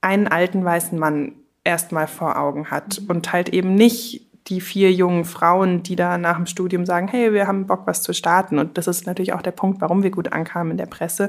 einen 0.00 0.28
alten 0.28 0.64
weißen 0.64 0.98
Mann 0.98 1.32
erstmal 1.64 2.06
vor 2.06 2.38
Augen 2.38 2.70
hat 2.70 3.00
mhm. 3.00 3.10
und 3.10 3.32
halt 3.32 3.50
eben 3.50 3.74
nicht 3.74 4.26
die 4.46 4.60
vier 4.60 4.92
jungen 4.92 5.24
Frauen, 5.24 5.82
die 5.82 5.96
da 5.96 6.16
nach 6.18 6.36
dem 6.36 6.46
Studium 6.46 6.86
sagen, 6.86 7.08
hey, 7.08 7.32
wir 7.32 7.46
haben 7.46 7.66
Bock, 7.66 7.82
was 7.84 8.02
zu 8.02 8.14
starten. 8.14 8.58
Und 8.58 8.78
das 8.78 8.86
ist 8.88 9.06
natürlich 9.06 9.32
auch 9.32 9.42
der 9.42 9.50
Punkt, 9.50 9.80
warum 9.80 10.02
wir 10.02 10.10
gut 10.10 10.32
ankamen 10.32 10.72
in 10.72 10.78
der 10.78 10.86
Presse, 10.86 11.28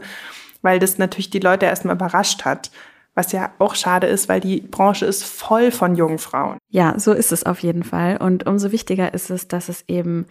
weil 0.62 0.80
das 0.80 0.98
natürlich 0.98 1.30
die 1.30 1.40
Leute 1.40 1.66
erstmal 1.66 1.96
überrascht 1.96 2.46
hat. 2.46 2.72
Was 3.14 3.32
ja 3.34 3.52
auch 3.60 3.76
schade 3.76 4.08
ist, 4.08 4.30
weil 4.30 4.40
die 4.40 4.62
Branche 4.62 5.06
ist 5.06 5.24
voll 5.24 5.72
von 5.72 5.96
jungen 5.96 6.18
Frauen. 6.18 6.58
Ja, 6.70 6.98
so 6.98 7.12
ist 7.12 7.32
es 7.32 7.46
auf 7.46 7.60
jeden 7.60 7.84
Fall. 7.84 8.18
Und 8.18 8.48
umso 8.48 8.72
wichtiger 8.72 9.14
ist 9.14 9.30
es, 9.30 9.48
dass 9.48 9.68
es 9.68 9.84
eben 9.88 10.28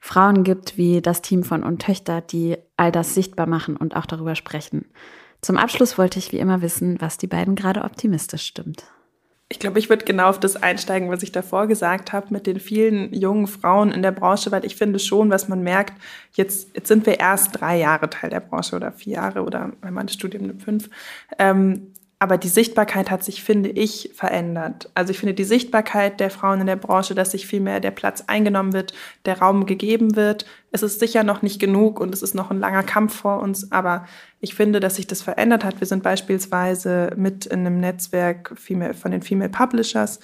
Frauen 0.00 0.44
gibt 0.44 0.76
wie 0.76 1.00
das 1.00 1.22
Team 1.22 1.44
von 1.44 1.62
Und 1.62 1.80
Töchter, 1.80 2.20
die 2.20 2.58
all 2.76 2.92
das 2.92 3.14
sichtbar 3.14 3.46
machen 3.46 3.76
und 3.76 3.96
auch 3.96 4.04
darüber 4.04 4.34
sprechen. 4.34 4.84
Zum 5.40 5.56
Abschluss 5.56 5.96
wollte 5.96 6.18
ich 6.18 6.32
wie 6.32 6.38
immer 6.38 6.60
wissen, 6.60 7.00
was 7.00 7.18
die 7.18 7.26
beiden 7.26 7.54
gerade 7.54 7.84
optimistisch 7.84 8.44
stimmt. 8.46 8.84
Ich 9.50 9.58
glaube, 9.58 9.78
ich 9.78 9.88
würde 9.88 10.04
genau 10.04 10.28
auf 10.28 10.40
das 10.40 10.56
einsteigen, 10.56 11.10
was 11.10 11.22
ich 11.22 11.30
davor 11.30 11.66
gesagt 11.66 12.12
habe, 12.12 12.26
mit 12.30 12.46
den 12.46 12.60
vielen 12.60 13.14
jungen 13.14 13.46
Frauen 13.46 13.92
in 13.92 14.02
der 14.02 14.10
Branche, 14.10 14.50
weil 14.52 14.64
ich 14.64 14.76
finde 14.76 14.98
schon, 14.98 15.30
was 15.30 15.48
man 15.48 15.62
merkt, 15.62 15.94
jetzt, 16.32 16.74
jetzt 16.74 16.88
sind 16.88 17.06
wir 17.06 17.20
erst 17.20 17.60
drei 17.60 17.78
Jahre 17.78 18.10
Teil 18.10 18.30
der 18.30 18.40
Branche 18.40 18.74
oder 18.74 18.90
vier 18.90 19.14
Jahre 19.14 19.42
oder 19.42 19.72
wenn 19.80 19.94
man 19.94 20.06
das 20.06 20.14
Studium 20.14 20.48
nimmt, 20.48 20.62
fünf. 20.62 20.90
Ähm, 21.38 21.93
aber 22.18 22.38
die 22.38 22.48
Sichtbarkeit 22.48 23.10
hat 23.10 23.24
sich, 23.24 23.42
finde 23.42 23.68
ich, 23.68 24.10
verändert. 24.14 24.90
Also 24.94 25.10
ich 25.10 25.18
finde 25.18 25.34
die 25.34 25.44
Sichtbarkeit 25.44 26.20
der 26.20 26.30
Frauen 26.30 26.60
in 26.60 26.66
der 26.66 26.76
Branche, 26.76 27.14
dass 27.14 27.32
sich 27.32 27.46
viel 27.46 27.60
mehr 27.60 27.80
der 27.80 27.90
Platz 27.90 28.24
eingenommen 28.26 28.72
wird, 28.72 28.94
der 29.26 29.40
Raum 29.40 29.66
gegeben 29.66 30.16
wird. 30.16 30.46
Es 30.70 30.82
ist 30.82 31.00
sicher 31.00 31.24
noch 31.24 31.42
nicht 31.42 31.60
genug 31.60 32.00
und 32.00 32.14
es 32.14 32.22
ist 32.22 32.34
noch 32.34 32.50
ein 32.50 32.60
langer 32.60 32.82
Kampf 32.82 33.14
vor 33.16 33.40
uns, 33.40 33.72
aber 33.72 34.06
ich 34.40 34.54
finde, 34.54 34.80
dass 34.80 34.96
sich 34.96 35.06
das 35.06 35.22
verändert 35.22 35.64
hat. 35.64 35.80
Wir 35.80 35.86
sind 35.86 36.02
beispielsweise 36.02 37.10
mit 37.16 37.46
in 37.46 37.60
einem 37.60 37.80
Netzwerk 37.80 38.54
von 38.56 39.10
den 39.10 39.22
Female 39.22 39.50
Publishers 39.50 40.20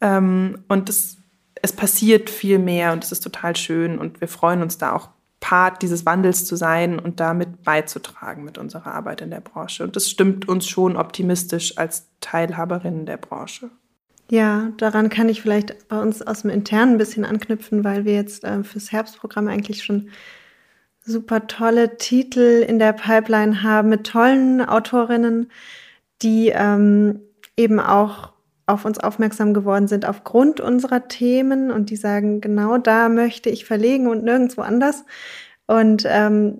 ähm, 0.00 0.64
und 0.68 0.88
es, 0.88 1.18
es 1.60 1.72
passiert 1.72 2.30
viel 2.30 2.58
mehr 2.58 2.92
und 2.92 3.04
es 3.04 3.12
ist 3.12 3.20
total 3.20 3.54
schön 3.56 3.98
und 3.98 4.20
wir 4.20 4.28
freuen 4.28 4.62
uns 4.62 4.78
da 4.78 4.92
auch 4.94 5.10
Part 5.40 5.82
dieses 5.82 6.04
Wandels 6.04 6.44
zu 6.44 6.56
sein 6.56 6.98
und 6.98 7.20
damit 7.20 7.62
beizutragen 7.62 8.44
mit 8.44 8.58
unserer 8.58 8.94
Arbeit 8.94 9.20
in 9.20 9.30
der 9.30 9.40
Branche. 9.40 9.84
Und 9.84 9.94
das 9.94 10.10
stimmt 10.10 10.48
uns 10.48 10.68
schon 10.68 10.96
optimistisch 10.96 11.78
als 11.78 12.08
Teilhaberinnen 12.20 13.06
der 13.06 13.18
Branche. 13.18 13.70
Ja, 14.30 14.72
daran 14.76 15.08
kann 15.08 15.28
ich 15.28 15.40
vielleicht 15.40 15.88
bei 15.88 16.00
uns 16.00 16.20
aus 16.20 16.42
dem 16.42 16.50
Internen 16.50 16.92
ein 16.92 16.98
bisschen 16.98 17.24
anknüpfen, 17.24 17.82
weil 17.82 18.04
wir 18.04 18.14
jetzt 18.14 18.44
äh, 18.44 18.62
fürs 18.62 18.92
Herbstprogramm 18.92 19.48
eigentlich 19.48 19.84
schon 19.84 20.10
super 21.00 21.46
tolle 21.46 21.96
Titel 21.96 22.64
in 22.68 22.78
der 22.78 22.92
Pipeline 22.92 23.62
haben 23.62 23.88
mit 23.88 24.06
tollen 24.06 24.60
Autorinnen, 24.60 25.50
die 26.20 26.52
ähm, 26.54 27.20
eben 27.56 27.80
auch 27.80 28.32
auf 28.68 28.84
uns 28.84 28.98
aufmerksam 28.98 29.54
geworden 29.54 29.88
sind 29.88 30.06
aufgrund 30.06 30.60
unserer 30.60 31.08
Themen 31.08 31.70
und 31.70 31.90
die 31.90 31.96
sagen, 31.96 32.40
genau 32.40 32.76
da 32.78 33.08
möchte 33.08 33.48
ich 33.50 33.64
verlegen 33.64 34.08
und 34.08 34.24
nirgendwo 34.24 34.60
anders. 34.60 35.04
Und 35.66 36.04
ähm, 36.06 36.58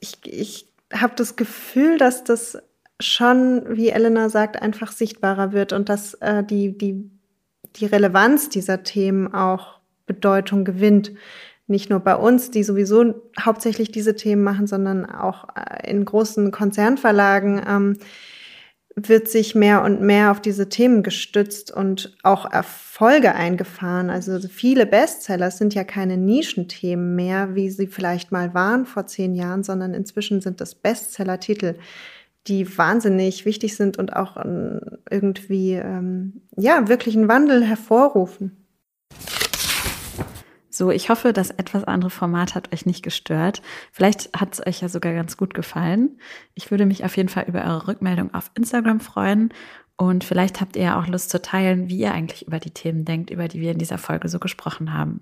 ich, 0.00 0.18
ich 0.24 0.72
habe 0.92 1.14
das 1.16 1.36
Gefühl, 1.36 1.98
dass 1.98 2.24
das 2.24 2.58
schon, 3.00 3.64
wie 3.68 3.88
Elena 3.88 4.28
sagt, 4.28 4.62
einfach 4.62 4.92
sichtbarer 4.92 5.52
wird 5.52 5.72
und 5.72 5.88
dass 5.88 6.14
äh, 6.14 6.44
die, 6.44 6.76
die, 6.76 7.10
die 7.76 7.86
Relevanz 7.86 8.48
dieser 8.48 8.82
Themen 8.82 9.32
auch 9.34 9.80
Bedeutung 10.06 10.64
gewinnt. 10.64 11.12
Nicht 11.66 11.90
nur 11.90 12.00
bei 12.00 12.16
uns, 12.16 12.50
die 12.50 12.62
sowieso 12.62 13.14
hauptsächlich 13.38 13.90
diese 13.90 14.16
Themen 14.16 14.42
machen, 14.42 14.66
sondern 14.66 15.04
auch 15.04 15.48
äh, 15.54 15.90
in 15.90 16.04
großen 16.04 16.50
Konzernverlagen. 16.50 17.60
Ähm, 17.68 17.96
wird 19.06 19.28
sich 19.28 19.54
mehr 19.54 19.82
und 19.82 20.00
mehr 20.00 20.30
auf 20.30 20.40
diese 20.40 20.68
Themen 20.68 21.02
gestützt 21.02 21.70
und 21.70 22.16
auch 22.22 22.50
Erfolge 22.50 23.34
eingefahren. 23.34 24.10
Also 24.10 24.40
viele 24.48 24.86
Bestseller 24.86 25.50
sind 25.50 25.74
ja 25.74 25.84
keine 25.84 26.16
Nischenthemen 26.16 27.14
mehr, 27.14 27.54
wie 27.54 27.70
sie 27.70 27.86
vielleicht 27.86 28.32
mal 28.32 28.54
waren 28.54 28.86
vor 28.86 29.06
zehn 29.06 29.34
Jahren, 29.34 29.62
sondern 29.62 29.94
inzwischen 29.94 30.40
sind 30.40 30.60
das 30.60 30.74
Bestseller-Titel, 30.74 31.74
die 32.46 32.78
wahnsinnig 32.78 33.44
wichtig 33.44 33.76
sind 33.76 33.98
und 33.98 34.16
auch 34.16 34.36
ähm, 34.42 34.80
irgendwie 35.10 35.74
ähm, 35.74 36.40
ja 36.56 36.88
wirklich 36.88 37.16
einen 37.16 37.28
Wandel 37.28 37.62
hervorrufen. 37.64 38.56
So, 40.78 40.92
ich 40.92 41.10
hoffe, 41.10 41.32
das 41.32 41.50
etwas 41.50 41.82
andere 41.82 42.08
Format 42.08 42.54
hat 42.54 42.72
euch 42.72 42.86
nicht 42.86 43.02
gestört. 43.02 43.62
Vielleicht 43.90 44.32
hat 44.38 44.54
es 44.54 44.64
euch 44.64 44.80
ja 44.80 44.88
sogar 44.88 45.12
ganz 45.12 45.36
gut 45.36 45.52
gefallen. 45.52 46.20
Ich 46.54 46.70
würde 46.70 46.86
mich 46.86 47.04
auf 47.04 47.16
jeden 47.16 47.28
Fall 47.28 47.46
über 47.48 47.64
eure 47.64 47.88
Rückmeldung 47.88 48.32
auf 48.32 48.52
Instagram 48.54 49.00
freuen. 49.00 49.52
Und 49.96 50.22
vielleicht 50.22 50.60
habt 50.60 50.76
ihr 50.76 50.84
ja 50.84 51.00
auch 51.00 51.08
Lust 51.08 51.30
zu 51.30 51.42
teilen, 51.42 51.88
wie 51.88 51.98
ihr 51.98 52.14
eigentlich 52.14 52.46
über 52.46 52.60
die 52.60 52.70
Themen 52.70 53.04
denkt, 53.04 53.30
über 53.30 53.48
die 53.48 53.60
wir 53.60 53.72
in 53.72 53.78
dieser 53.78 53.98
Folge 53.98 54.28
so 54.28 54.38
gesprochen 54.38 54.94
haben. 54.94 55.20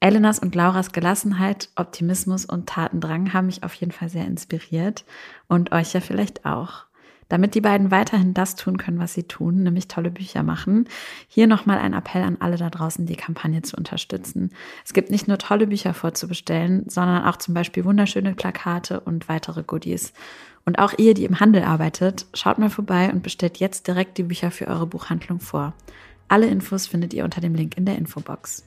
Elenas 0.00 0.38
und 0.38 0.54
Lauras 0.54 0.92
Gelassenheit, 0.92 1.70
Optimismus 1.76 2.44
und 2.44 2.68
Tatendrang 2.68 3.32
haben 3.32 3.46
mich 3.46 3.62
auf 3.62 3.72
jeden 3.72 3.92
Fall 3.92 4.10
sehr 4.10 4.26
inspiriert 4.26 5.06
und 5.48 5.72
euch 5.72 5.94
ja 5.94 6.00
vielleicht 6.00 6.44
auch 6.44 6.83
damit 7.28 7.54
die 7.54 7.60
beiden 7.60 7.90
weiterhin 7.90 8.34
das 8.34 8.54
tun 8.54 8.76
können, 8.76 8.98
was 8.98 9.14
sie 9.14 9.24
tun, 9.24 9.62
nämlich 9.62 9.88
tolle 9.88 10.10
Bücher 10.10 10.42
machen. 10.42 10.88
Hier 11.28 11.46
nochmal 11.46 11.78
ein 11.78 11.94
Appell 11.94 12.22
an 12.22 12.36
alle 12.40 12.56
da 12.56 12.70
draußen, 12.70 13.06
die 13.06 13.16
Kampagne 13.16 13.62
zu 13.62 13.76
unterstützen. 13.76 14.50
Es 14.84 14.92
gibt 14.92 15.10
nicht 15.10 15.28
nur 15.28 15.38
tolle 15.38 15.66
Bücher 15.66 15.94
vorzubestellen, 15.94 16.88
sondern 16.88 17.24
auch 17.24 17.36
zum 17.36 17.54
Beispiel 17.54 17.84
wunderschöne 17.84 18.34
Plakate 18.34 19.00
und 19.00 19.28
weitere 19.28 19.62
Goodies. 19.62 20.12
Und 20.64 20.78
auch 20.78 20.94
ihr, 20.98 21.14
die 21.14 21.24
im 21.24 21.40
Handel 21.40 21.62
arbeitet, 21.62 22.26
schaut 22.32 22.58
mal 22.58 22.70
vorbei 22.70 23.10
und 23.12 23.22
bestellt 23.22 23.58
jetzt 23.58 23.86
direkt 23.86 24.16
die 24.18 24.22
Bücher 24.22 24.50
für 24.50 24.68
eure 24.68 24.86
Buchhandlung 24.86 25.40
vor. 25.40 25.74
Alle 26.28 26.46
Infos 26.46 26.86
findet 26.86 27.12
ihr 27.12 27.24
unter 27.24 27.40
dem 27.40 27.54
Link 27.54 27.76
in 27.76 27.84
der 27.84 27.96
Infobox. 27.96 28.64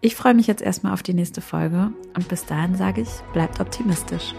Ich 0.00 0.16
freue 0.16 0.34
mich 0.34 0.46
jetzt 0.46 0.62
erstmal 0.62 0.92
auf 0.92 1.02
die 1.02 1.14
nächste 1.14 1.40
Folge 1.40 1.92
und 2.14 2.28
bis 2.28 2.44
dahin 2.44 2.76
sage 2.76 3.00
ich, 3.00 3.08
bleibt 3.32 3.60
optimistisch. 3.60 4.34